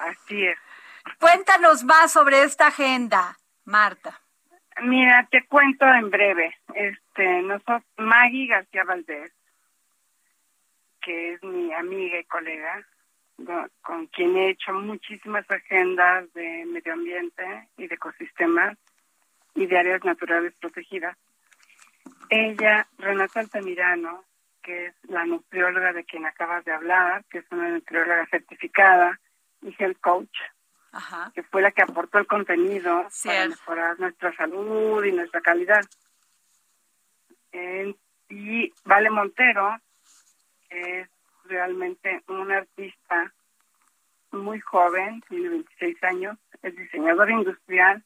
[0.00, 0.58] Así es.
[1.20, 4.21] Cuéntanos más sobre esta agenda, Marta.
[4.80, 6.56] Mira, te cuento en breve.
[6.74, 9.32] Este, nosotros, Maggie García Valdés,
[11.00, 12.86] que es mi amiga y colega,
[13.82, 18.78] con quien he hecho muchísimas agendas de medio ambiente y de ecosistemas
[19.54, 21.16] y de áreas naturales protegidas.
[22.28, 24.24] Ella, Renata Altamirano,
[24.62, 29.18] que es la nutrióloga de quien acabas de hablar, que es una nutrióloga certificada
[29.60, 30.38] y health coach,
[30.92, 31.32] Ajá.
[31.34, 35.84] que fue la que aportó el contenido para mejorar nuestra salud y nuestra calidad.
[37.52, 37.94] Eh,
[38.28, 39.78] y Vale Montero
[40.68, 41.08] es
[41.44, 43.32] realmente una artista
[44.30, 48.02] muy joven, tiene 26 años, es diseñadora industrial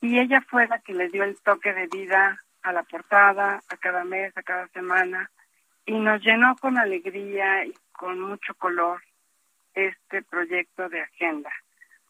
[0.00, 3.76] y ella fue la que le dio el toque de vida a la portada, a
[3.76, 5.30] cada mes, a cada semana
[5.86, 9.02] y nos llenó con alegría y con mucho color
[9.74, 11.50] este proyecto de agenda.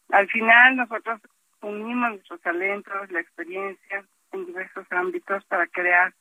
[0.09, 1.21] Al final nosotros
[1.61, 6.13] unimos nuestros talentos, la experiencia en diversos ámbitos para crear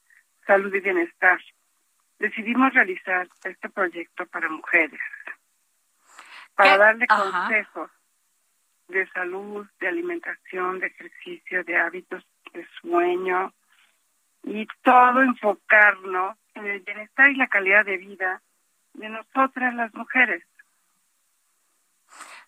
[0.47, 1.41] salud y bienestar.
[2.19, 5.01] Decidimos realizar este proyecto para mujeres,
[6.55, 6.79] para ¿Qué?
[6.79, 7.47] darle Ajá.
[7.47, 7.91] consejos
[8.89, 13.53] de salud, de alimentación, de ejercicio, de hábitos de sueño
[14.45, 18.43] y todo enfocarnos en el bienestar y la calidad de vida
[18.95, 20.45] de nosotras las mujeres.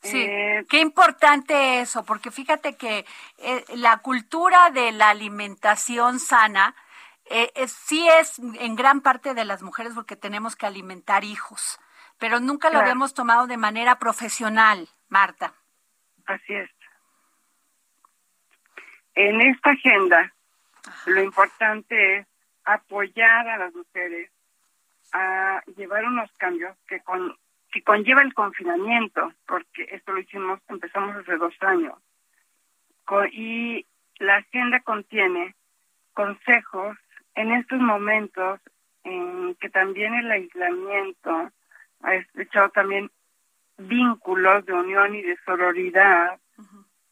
[0.03, 3.05] Sí, Eh, qué importante eso, porque fíjate que
[3.39, 6.75] eh, la cultura de la alimentación sana
[7.29, 11.81] eh, es- sí es en gran parte de las mujeres porque tenemos que alimentar hijos,
[12.19, 15.53] pero nunca lo habíamos tomado de manera profesional, Marta.
[16.27, 16.71] Así es.
[19.15, 20.33] En esta agenda,
[21.07, 22.27] lo importante es
[22.65, 24.31] apoyar a las mujeres
[25.13, 27.37] a llevar unos cambios que con
[27.71, 31.95] que conlleva el confinamiento, porque esto lo hicimos, empezamos hace dos años.
[33.33, 33.87] Y
[34.19, 35.55] la agenda contiene
[36.15, 36.97] consejos
[37.35, 38.61] en estos momentos
[39.05, 41.53] en que también el aislamiento
[42.03, 43.11] ha estrechado también
[43.77, 46.41] vínculos de unión y de sororidad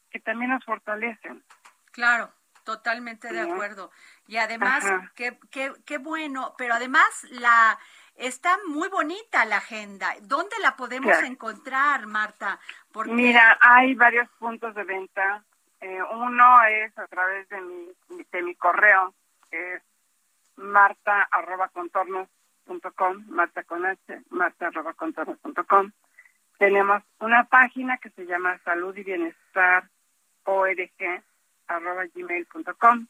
[0.09, 1.43] que también nos fortalecen.
[1.91, 2.31] Claro,
[2.63, 3.91] totalmente de acuerdo.
[4.27, 4.83] Y además,
[5.15, 7.77] qué, qué, qué bueno, pero además la
[8.15, 10.13] está muy bonita la agenda.
[10.21, 11.27] ¿Dónde la podemos Claro.
[11.27, 12.59] encontrar, Marta?
[12.91, 15.43] Porque Mira, hay varios puntos de venta.
[15.81, 17.91] Eh, uno es a través de mi,
[18.31, 19.13] de mi correo,
[19.51, 19.83] que es
[20.55, 22.29] marta arroba contornos
[22.65, 25.91] punto com, marta con h, marta arroba contornos punto com.
[26.57, 29.89] Tenemos una página que se llama salud y bienestar
[30.45, 31.23] org
[31.67, 33.05] arroba gmail punto com.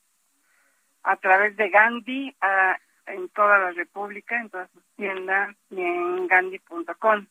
[1.03, 2.75] A través de Gandhi ah,
[3.07, 7.25] en toda la República, en todas sus tiendas y en gandhi.com.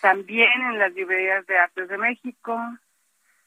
[0.00, 2.58] También en las librerías de Artes de México,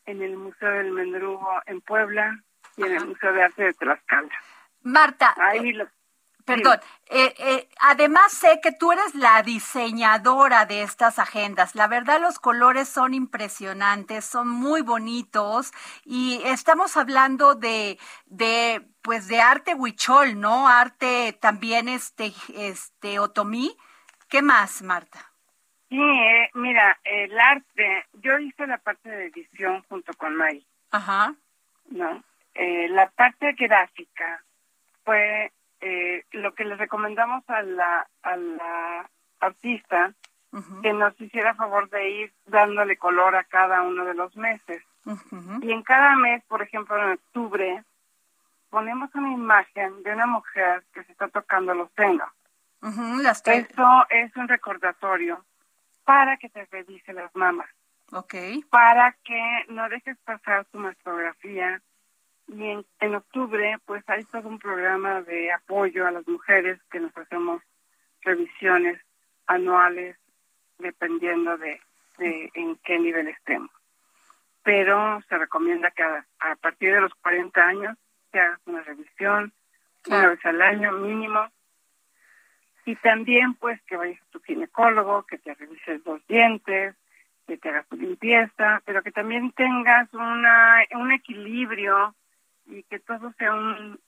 [0.06, 2.40] en el Museo del Mendrugo en Puebla
[2.78, 4.30] y en el Museo de Arte de Tlaxcala.
[4.84, 5.88] Marta, Ahí lo-
[6.48, 6.80] Perdón,
[7.10, 11.76] eh, eh, además sé que tú eres la diseñadora de estas agendas.
[11.76, 15.74] La verdad los colores son impresionantes, son muy bonitos
[16.06, 20.70] y estamos hablando de, de pues de arte huichol, ¿no?
[20.70, 23.76] Arte también este, este otomí.
[24.30, 25.20] ¿Qué más, Marta?
[25.90, 31.36] Sí, eh, mira, el arte, yo hice la parte de edición junto con May, Ajá.
[31.90, 32.24] ¿no?
[32.54, 34.44] Eh, la parte gráfica
[35.04, 40.14] fue eh, lo que le recomendamos a la, a la artista
[40.82, 44.84] que nos hiciera favor de ir dándole color a cada uno de los meses.
[45.62, 47.84] Y en cada mes, por ejemplo, en octubre,
[48.70, 51.92] ponemos una imagen de una mujer que se está tocando los
[53.32, 55.46] estoy- Eso es un recordatorio
[56.04, 57.70] para que te revise las mamas,
[58.12, 58.34] Ok.
[58.70, 61.80] para que no dejes pasar tu mastografía.
[62.48, 67.00] Y en, en octubre, pues hay todo un programa de apoyo a las mujeres que
[67.00, 67.62] nos hacemos
[68.22, 69.02] revisiones
[69.48, 70.18] anuales
[70.78, 71.82] dependiendo de,
[72.18, 73.72] de en qué nivel estemos.
[74.64, 77.98] Pero se recomienda que a, a partir de los 40 años
[78.32, 79.54] te hagas una revisión
[80.08, 81.48] una vez al año mínimo
[82.86, 86.96] y también pues que vayas a tu ginecólogo, que te revises los dientes,
[87.46, 92.16] que te hagas tu limpieza, pero que también tengas una, un equilibrio
[92.68, 94.00] y que todo sea un,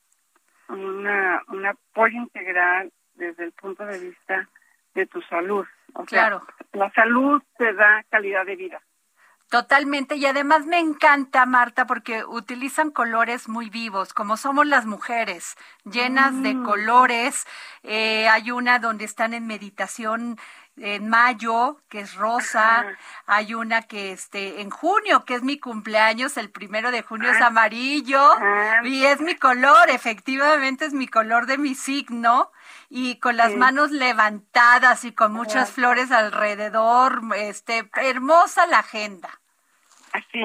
[0.69, 4.47] una, un apoyo integral desde el punto de vista
[4.95, 5.65] de tu salud.
[5.93, 6.41] O sea, Claro.
[6.73, 8.81] la salud te da calidad de vida.
[9.49, 15.55] Totalmente, y además me encanta, Marta, porque utilizan colores muy vivos, como somos las mujeres,
[15.85, 17.47] llenas de colores.
[17.81, 20.37] Eh, hay una donde están en meditación
[20.81, 22.97] en mayo, que es rosa, Ajá.
[23.27, 27.41] hay una que este en junio, que es mi cumpleaños, el primero de junio es
[27.41, 27.47] Ah.
[27.47, 28.81] amarillo, Ah.
[28.83, 32.51] y es mi color, efectivamente es mi color de mi signo,
[32.89, 33.57] y con las Sí.
[33.57, 39.29] manos levantadas y con muchas flores alrededor, este, hermosa la agenda.
[40.31, 40.41] Sí,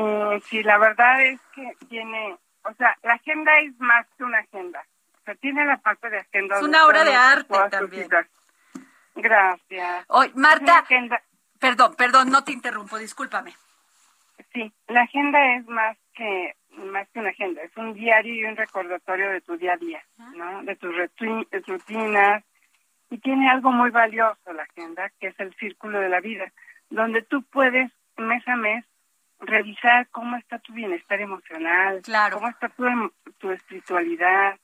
[0.48, 4.84] sí, la verdad es que tiene, o sea, la agenda es más que una agenda.
[5.20, 6.56] O sea, tiene la parte de agenda.
[6.58, 8.08] Es una obra de arte también.
[9.14, 10.04] Gracias.
[10.08, 10.84] Hoy, Marta,
[11.60, 13.54] perdón, perdón, no te interrumpo, discúlpame.
[14.52, 18.56] sí, la agenda es más que más que una agenda, es un diario y un
[18.56, 20.02] recordatorio de tu día a día,
[20.34, 20.62] ¿no?
[20.64, 22.42] De tus ruti- de tus rutinas.
[23.10, 26.50] Y tiene algo muy valioso la agenda, que es el círculo de la vida,
[26.90, 28.84] donde tú puedes mes a mes
[29.38, 32.36] revisar cómo está tu bienestar emocional, Claro.
[32.36, 34.56] cómo está tu, em- tu espiritualidad,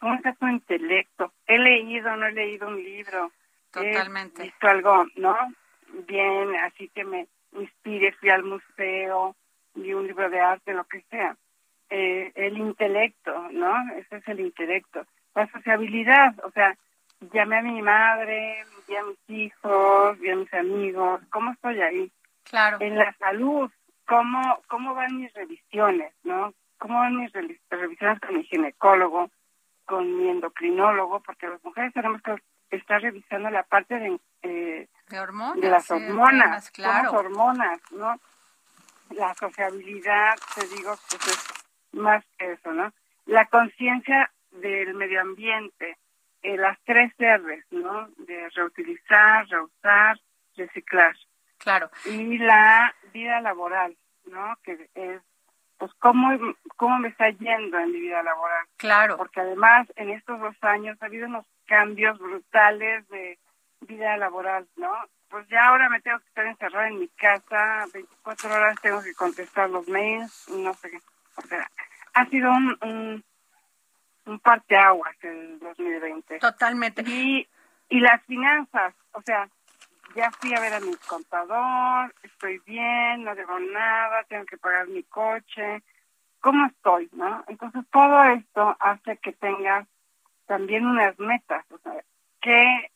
[0.00, 1.32] ¿Cómo está tu intelecto?
[1.46, 3.30] He leído, no he leído un libro.
[3.72, 4.42] Totalmente.
[4.42, 5.36] He visto algo, ¿no?
[6.06, 9.34] Bien, así que me inspire, fui al museo,
[9.74, 11.36] vi un libro de arte, lo que sea.
[11.90, 13.74] Eh, el intelecto, ¿no?
[13.96, 15.04] Ese es el intelecto.
[15.34, 16.76] La sociabilidad, o sea,
[17.32, 22.10] llamé a mi madre, vi a mis hijos, vi a mis amigos, ¿cómo estoy ahí?
[22.44, 22.78] Claro.
[22.80, 23.70] En la salud,
[24.06, 26.54] ¿cómo, cómo van mis revisiones, no?
[26.78, 29.30] ¿Cómo van mis revi- revisiones con mi ginecólogo,
[29.84, 31.20] con mi endocrinólogo?
[31.20, 32.34] Porque las mujeres tenemos que
[32.72, 35.60] estar revisando la parte de, eh, De hormonas.
[35.60, 37.10] de las sí, hormonas, claro.
[37.10, 38.18] somos hormonas, ¿no?
[39.10, 42.92] La sociabilidad, te digo, pues es más que eso, ¿no?
[43.26, 45.96] La conciencia del medio ambiente,
[46.42, 48.08] eh, las tres R's, ¿no?
[48.16, 50.18] De reutilizar, reusar,
[50.56, 51.14] reciclar.
[51.58, 51.90] Claro.
[52.06, 54.56] Y la vida laboral, ¿no?
[54.64, 55.22] Que es,
[55.78, 56.30] pues, cómo,
[56.76, 58.66] cómo me está yendo en mi vida laboral.
[58.78, 59.16] Claro.
[59.16, 63.38] Porque además, en estos dos años ha habido unos cambios brutales de
[63.80, 64.92] vida laboral, ¿no?
[65.30, 69.14] Pues ya ahora me tengo que estar encerrada en mi casa, 24 horas tengo que
[69.14, 70.98] contestar los mails, no sé qué.
[71.36, 71.66] O sea,
[72.12, 73.24] ha sido un, un,
[74.26, 76.40] un parteaguas el 2020.
[76.40, 77.04] Totalmente.
[77.06, 77.48] Y,
[77.88, 79.48] y las finanzas, o sea,
[80.14, 84.88] ya fui a ver a mi contador, estoy bien, no debo nada, tengo que pagar
[84.88, 85.82] mi coche,
[86.38, 87.08] ¿cómo estoy?
[87.12, 89.88] no Entonces todo esto hace que tengas
[90.52, 92.04] también unas metas, o sea,
[92.42, 92.90] qué,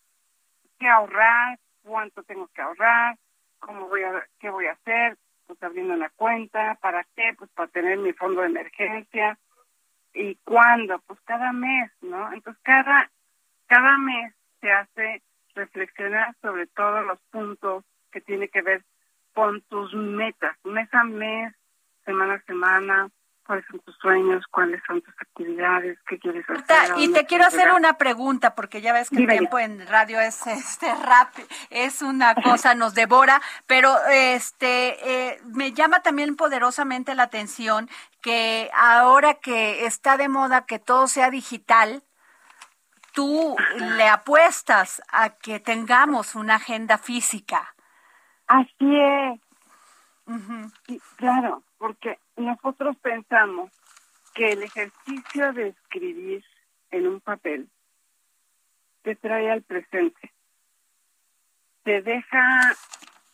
[0.78, 3.16] qué ahorrar, cuánto tengo que ahorrar,
[3.60, 7.32] cómo voy a, qué voy a hacer, pues abriendo una cuenta, ¿para qué?
[7.38, 9.38] Pues para tener mi fondo de emergencia,
[10.12, 12.30] y cuándo, pues cada mes, ¿no?
[12.30, 13.10] Entonces cada,
[13.68, 15.22] cada mes se hace
[15.54, 18.84] reflexionar sobre todos los puntos que tiene que ver
[19.32, 21.54] con tus metas, mes a mes,
[22.04, 23.08] semana a semana,
[23.46, 26.98] cuáles son tus sueños, cuáles son tus actividades, qué quieres hacer.
[26.98, 27.76] Y te quiero hacer llegar.
[27.76, 32.34] una pregunta porque ya ves que el tiempo en radio es este rápido, es una
[32.34, 37.88] cosa nos devora, pero este eh, me llama también poderosamente la atención
[38.20, 42.02] que ahora que está de moda que todo sea digital,
[43.12, 43.56] tú
[43.96, 47.74] le apuestas a que tengamos una agenda física.
[48.46, 49.40] Así es.
[50.86, 53.70] Sí, claro, porque nosotros pensamos
[54.34, 56.44] que el ejercicio de escribir
[56.90, 57.68] en un papel
[59.02, 60.32] te trae al presente.
[61.84, 62.74] Te deja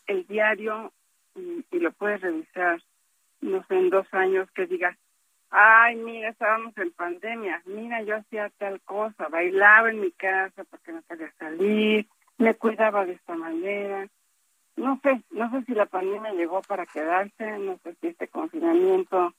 [0.07, 0.93] el diario
[1.35, 2.81] y, lo puedes revisar,
[3.41, 4.97] no sé, en dos años que digas,
[5.51, 10.93] ay, mira, estábamos en pandemia, mira, yo hacía tal cosa, bailaba en mi casa porque
[10.93, 12.07] no quería salir,
[12.39, 14.09] me cuidaba de esta manera.
[14.77, 19.35] No sé, no sé si la pandemia llegó para quedarse, no sé si este confinamiento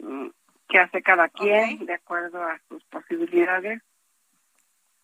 [0.00, 0.28] mm,
[0.68, 3.82] que hace cada quien de acuerdo a sus posibilidades.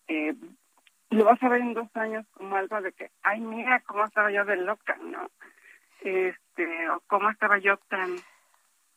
[0.07, 0.33] Eh,
[1.09, 4.31] lo vas a ver en dos años como algo de que, ay, mira cómo estaba
[4.31, 5.29] yo de loca, ¿no?
[6.01, 8.15] Este, o cómo estaba yo tan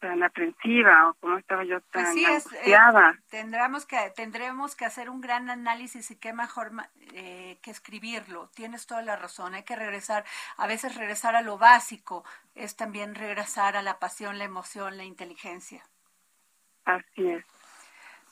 [0.01, 3.19] tan aprensiva o cómo estaba yo tan Pues es, eh, angustiada.
[3.31, 6.73] tendremos que tendremos que hacer un gran análisis y qué mejor
[7.13, 8.49] eh, que escribirlo.
[8.55, 9.55] Tienes toda la razón.
[9.55, 10.25] Hay que regresar,
[10.57, 12.25] a veces regresar a lo básico
[12.55, 15.85] es también regresar a la pasión, la emoción, la inteligencia.
[16.85, 17.45] Así es.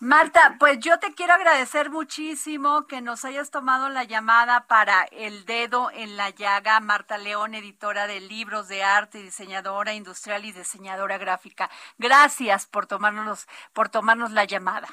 [0.01, 5.45] Marta, pues yo te quiero agradecer muchísimo que nos hayas tomado la llamada para El
[5.45, 6.79] Dedo en la Llaga.
[6.79, 11.69] Marta León, editora de libros de arte, diseñadora industrial y diseñadora gráfica.
[11.99, 14.87] Gracias por tomarnos, por tomarnos la llamada.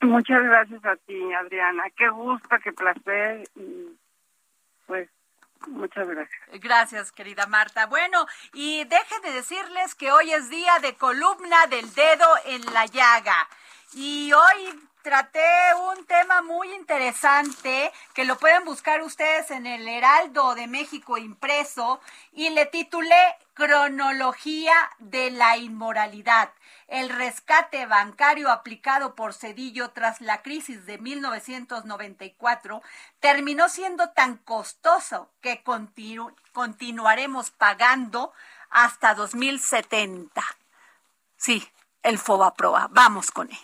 [0.00, 1.82] Muchas gracias a ti, Adriana.
[1.96, 3.48] Qué gusto, qué placer.
[3.56, 3.98] Y
[4.86, 5.10] pues,
[5.66, 6.40] muchas gracias.
[6.60, 7.86] Gracias, querida Marta.
[7.86, 13.48] Bueno, y déjenme decirles que hoy es día de columna del dedo en la llaga.
[13.94, 15.42] Y hoy traté
[15.96, 22.00] un tema muy interesante que lo pueden buscar ustedes en el Heraldo de México impreso
[22.32, 23.16] y le titulé
[23.54, 26.50] Cronología de la inmoralidad.
[26.86, 32.82] El rescate bancario aplicado por Cedillo tras la crisis de 1994
[33.20, 38.32] terminó siendo tan costoso que continu- continuaremos pagando
[38.70, 40.42] hasta 2070.
[41.36, 41.68] Sí,
[42.02, 42.88] el Fobaproa.
[42.90, 43.58] Vamos con él.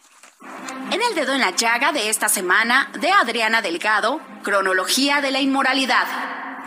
[0.90, 5.40] En el dedo en la llaga de esta semana de Adriana Delgado, cronología de la
[5.40, 6.06] inmoralidad.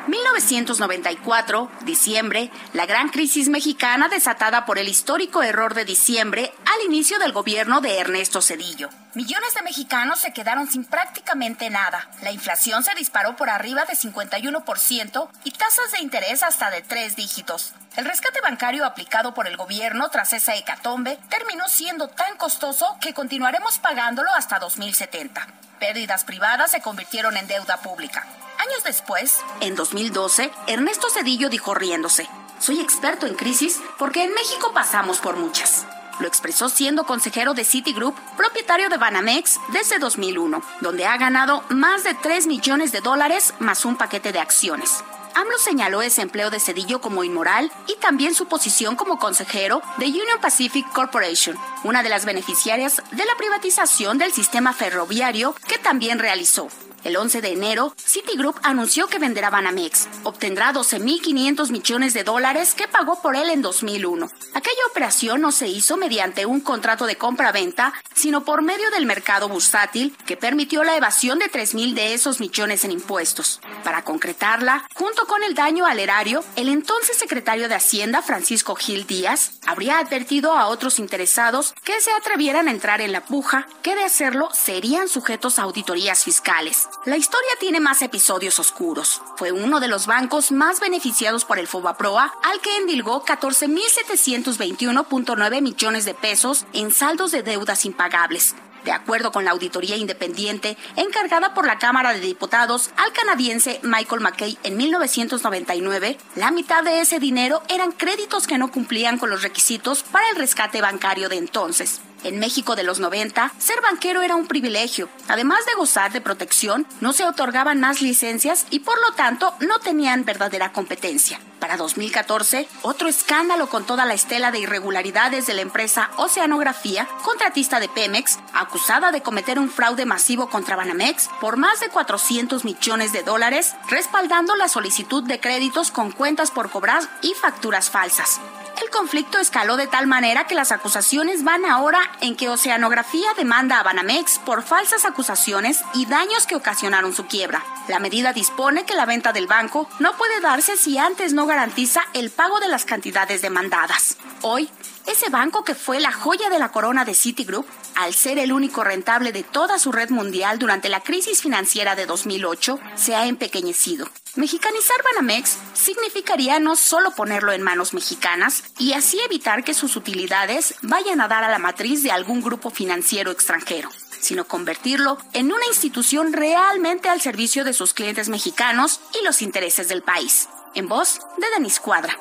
[0.10, 7.20] 1994, diciembre, la gran crisis mexicana desatada por el histórico error de diciembre al inicio
[7.20, 8.90] del gobierno de Ernesto Cedillo.
[9.14, 12.10] Millones de mexicanos se quedaron sin prácticamente nada.
[12.22, 17.16] La inflación se disparó por arriba de 51% y tasas de interés hasta de tres
[17.16, 17.74] dígitos.
[17.96, 23.14] El rescate bancario aplicado por el gobierno tras esa hecatombe terminó siendo tan costoso que
[23.14, 25.69] continuaremos pagándolo hasta 2070.
[25.80, 28.28] Pérdidas privadas se convirtieron en deuda pública.
[28.58, 32.28] Años después, en 2012, Ernesto Cedillo dijo riéndose,
[32.60, 35.86] soy experto en crisis porque en México pasamos por muchas.
[36.20, 42.04] Lo expresó siendo consejero de Citigroup, propietario de Banamex desde 2001, donde ha ganado más
[42.04, 45.02] de 3 millones de dólares más un paquete de acciones.
[45.36, 50.08] AMLO señaló ese empleo de Cedillo como inmoral y también su posición como consejero de
[50.08, 56.20] Union Pacific Corporation, una de las beneficiarias de la privatización del sistema ferroviario que también
[56.20, 56.70] realizó.
[57.04, 60.10] El 11 de enero, Citigroup anunció que venderá Banamex.
[60.24, 64.30] Obtendrá 12.500 millones de dólares que pagó por él en 2001.
[64.54, 69.48] Aquella operación no se hizo mediante un contrato de compra-venta, sino por medio del mercado
[69.48, 73.62] bursátil que permitió la evasión de 3.000 de esos millones en impuestos.
[73.84, 79.08] Para concretarla, junto con el daño al erario, el entonces secretario de Hacienda, Francisco Gil
[79.08, 83.96] Díaz, habría advertido a otros interesados que se atrevieran a entrar en la puja, que
[83.96, 86.89] de hacerlo serían sujetos a auditorías fiscales.
[87.06, 89.22] La historia tiene más episodios oscuros.
[89.38, 96.06] Fue uno de los bancos más beneficiados por el Fobaproa, al que endilgó 14.721.9 millones
[96.06, 98.56] de pesos en saldos de deudas impagables.
[98.84, 104.22] De acuerdo con la auditoría independiente encargada por la Cámara de Diputados al canadiense Michael
[104.22, 109.44] McKay en 1999, la mitad de ese dinero eran créditos que no cumplían con los
[109.44, 112.02] requisitos para el rescate bancario de entonces.
[112.24, 115.10] En México de los 90, ser banquero era un privilegio.
[115.28, 119.80] Además de gozar de protección, no se otorgaban más licencias y por lo tanto no
[119.80, 121.40] tenían verdadera competencia.
[121.60, 127.80] Para 2014, otro escándalo con toda la estela de irregularidades de la empresa Oceanografía, contratista
[127.80, 133.14] de Pemex, acusada de cometer un fraude masivo contra Banamex por más de 400 millones
[133.14, 138.40] de dólares, respaldando la solicitud de créditos con cuentas por cobrar y facturas falsas.
[138.82, 143.80] El conflicto escaló de tal manera que las acusaciones van ahora en que Oceanografía demanda
[143.80, 147.64] a Banamex por falsas acusaciones y daños que ocasionaron su quiebra.
[147.88, 152.06] La medida dispone que la venta del banco no puede darse si antes no garantiza
[152.14, 154.18] el pago de las cantidades demandadas.
[154.42, 154.70] Hoy,
[155.10, 158.84] ese banco que fue la joya de la corona de Citigroup, al ser el único
[158.84, 164.08] rentable de toda su red mundial durante la crisis financiera de 2008, se ha empequeñecido.
[164.36, 170.76] Mexicanizar Banamex significaría no solo ponerlo en manos mexicanas y así evitar que sus utilidades
[170.84, 173.90] vayan a dar a la matriz de algún grupo financiero extranjero
[174.20, 179.88] sino convertirlo en una institución realmente al servicio de sus clientes mexicanos y los intereses
[179.88, 180.50] del país.
[180.76, 182.18] En voz de Denis Cuadra.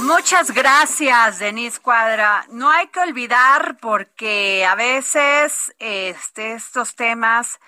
[0.00, 2.44] Muchas gracias, Denise Cuadra.
[2.50, 7.60] No hay que olvidar porque a veces este, estos temas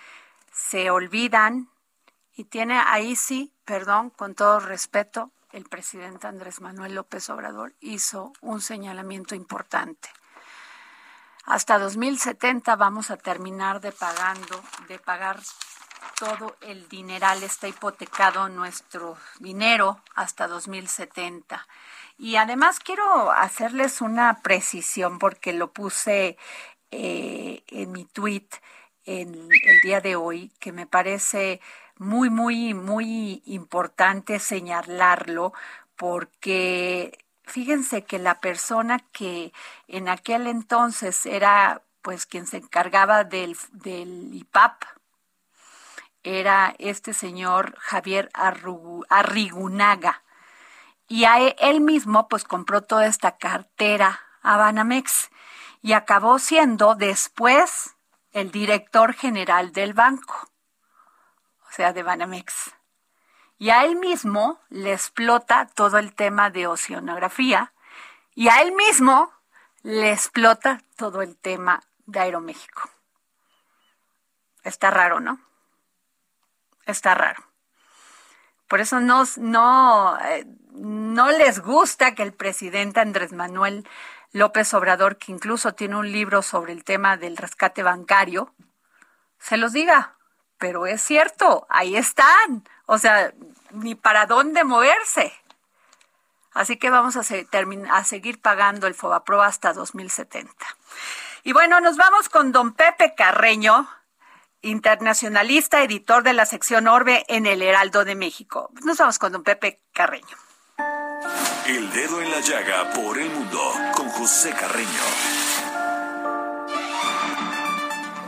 [0.52, 1.68] se olvidan
[2.34, 8.32] y tiene ahí sí, perdón, con todo respeto, el presidente Andrés Manuel López Obrador hizo
[8.40, 10.10] un señalamiento importante.
[11.44, 15.40] Hasta 2070 vamos a terminar de pagando, de pagar
[16.18, 21.66] todo el dineral, está hipotecado nuestro dinero hasta 2070.
[22.18, 26.38] Y además quiero hacerles una precisión porque lo puse
[26.90, 28.48] eh, en mi tweet
[29.04, 31.60] en el día de hoy, que me parece
[31.98, 35.52] muy, muy, muy importante señalarlo
[35.96, 39.52] porque fíjense que la persona que
[39.88, 44.84] en aquel entonces era pues quien se encargaba del, del IPAP,
[46.22, 48.30] era este señor Javier
[49.08, 50.22] Arrigunaga
[51.08, 55.30] y a e, él mismo pues compró toda esta cartera a Banamex
[55.82, 57.96] y acabó siendo después
[58.32, 60.50] el director general del banco,
[61.68, 62.72] o sea, de Banamex.
[63.58, 67.72] Y a él mismo le explota todo el tema de oceanografía
[68.34, 69.32] y a él mismo
[69.82, 72.90] le explota todo el tema de Aeroméxico.
[74.62, 75.40] Está raro, ¿no?
[76.84, 77.42] Está raro.
[78.68, 83.88] Por eso no, no, eh, no les gusta que el presidente Andrés Manuel
[84.32, 88.52] López Obrador, que incluso tiene un libro sobre el tema del rescate bancario,
[89.38, 90.14] se los diga.
[90.58, 92.64] Pero es cierto, ahí están.
[92.86, 93.32] O sea,
[93.72, 95.32] ni para dónde moverse.
[96.52, 100.50] Así que vamos a, a seguir pagando el FOBAPRO hasta 2070.
[101.44, 103.88] Y bueno, nos vamos con don Pepe Carreño,
[104.66, 108.70] internacionalista, editor de la sección Orbe en el Heraldo de México.
[108.84, 110.36] Nos vamos con don Pepe Carreño.
[111.66, 113.60] El dedo en la llaga por el mundo
[113.94, 114.86] con José Carreño.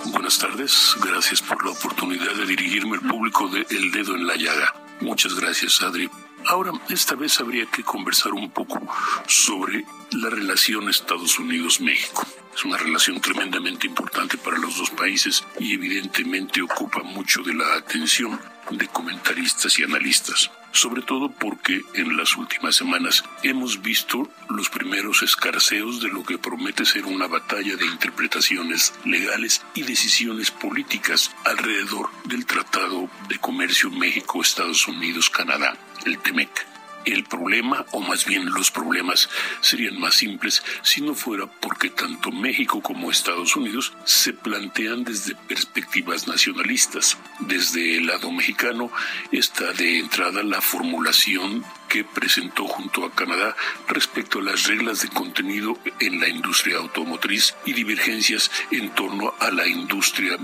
[0.06, 4.36] Buenas tardes, gracias por la oportunidad de dirigirme al público de El Dedo en la
[4.36, 4.74] Llaga.
[5.00, 6.10] Muchas gracias, Adri.
[6.46, 8.80] Ahora, esta vez habría que conversar un poco
[9.26, 12.24] sobre la relación Estados Unidos-México.
[12.58, 17.74] Es una relación tremendamente importante para los dos países y evidentemente ocupa mucho de la
[17.74, 18.40] atención
[18.72, 25.22] de comentaristas y analistas, sobre todo porque en las últimas semanas hemos visto los primeros
[25.22, 32.10] escarceos de lo que promete ser una batalla de interpretaciones legales y decisiones políticas alrededor
[32.24, 36.77] del Tratado de Comercio México-Estados Unidos-Canadá, el TEMEC.
[37.08, 39.30] El problema, o más bien los problemas,
[39.62, 45.34] serían más simples si no fuera porque tanto México como Estados Unidos se plantean desde
[45.34, 47.16] perspectivas nacionalistas.
[47.40, 48.92] Desde el lado mexicano
[49.32, 53.56] está de entrada la formulación que presentó junto a Canadá
[53.88, 59.50] respecto a las reglas de contenido en la industria automotriz y divergencias en torno a
[59.50, 60.36] la industria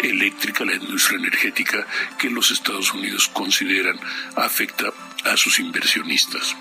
[0.00, 1.86] eléctrica, la industria energética
[2.18, 4.00] que los Estados Unidos consideran
[4.34, 4.92] afecta
[5.24, 6.56] a sus inversionistas.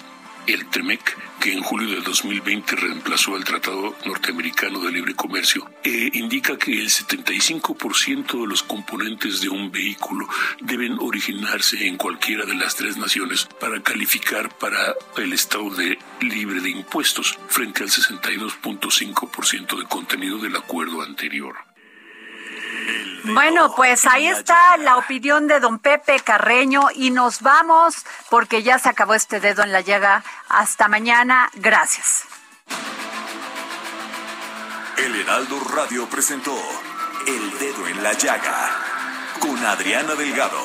[0.45, 6.09] El TEMEC, que en julio de 2020 reemplazó al Tratado Norteamericano de Libre Comercio, eh,
[6.13, 10.27] indica que el 75% de los componentes de un vehículo
[10.59, 16.59] deben originarse en cualquiera de las tres naciones para calificar para el estado de libre
[16.59, 21.55] de impuestos, frente al 62.5% de contenido del acuerdo anterior.
[23.25, 28.79] Bueno, pues ahí está la opinión de don Pepe Carreño y nos vamos porque ya
[28.79, 30.23] se acabó este dedo en la llaga.
[30.49, 31.49] Hasta mañana.
[31.55, 32.25] Gracias.
[34.97, 36.55] El Heraldo Radio presentó
[37.27, 38.69] El Dedo en la Llaga
[39.39, 40.61] con Adriana Delgado.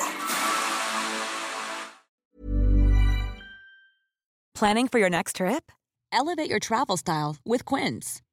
[4.54, 5.70] Planning for your next trip?
[6.12, 8.22] Elevate your travel style with Quince.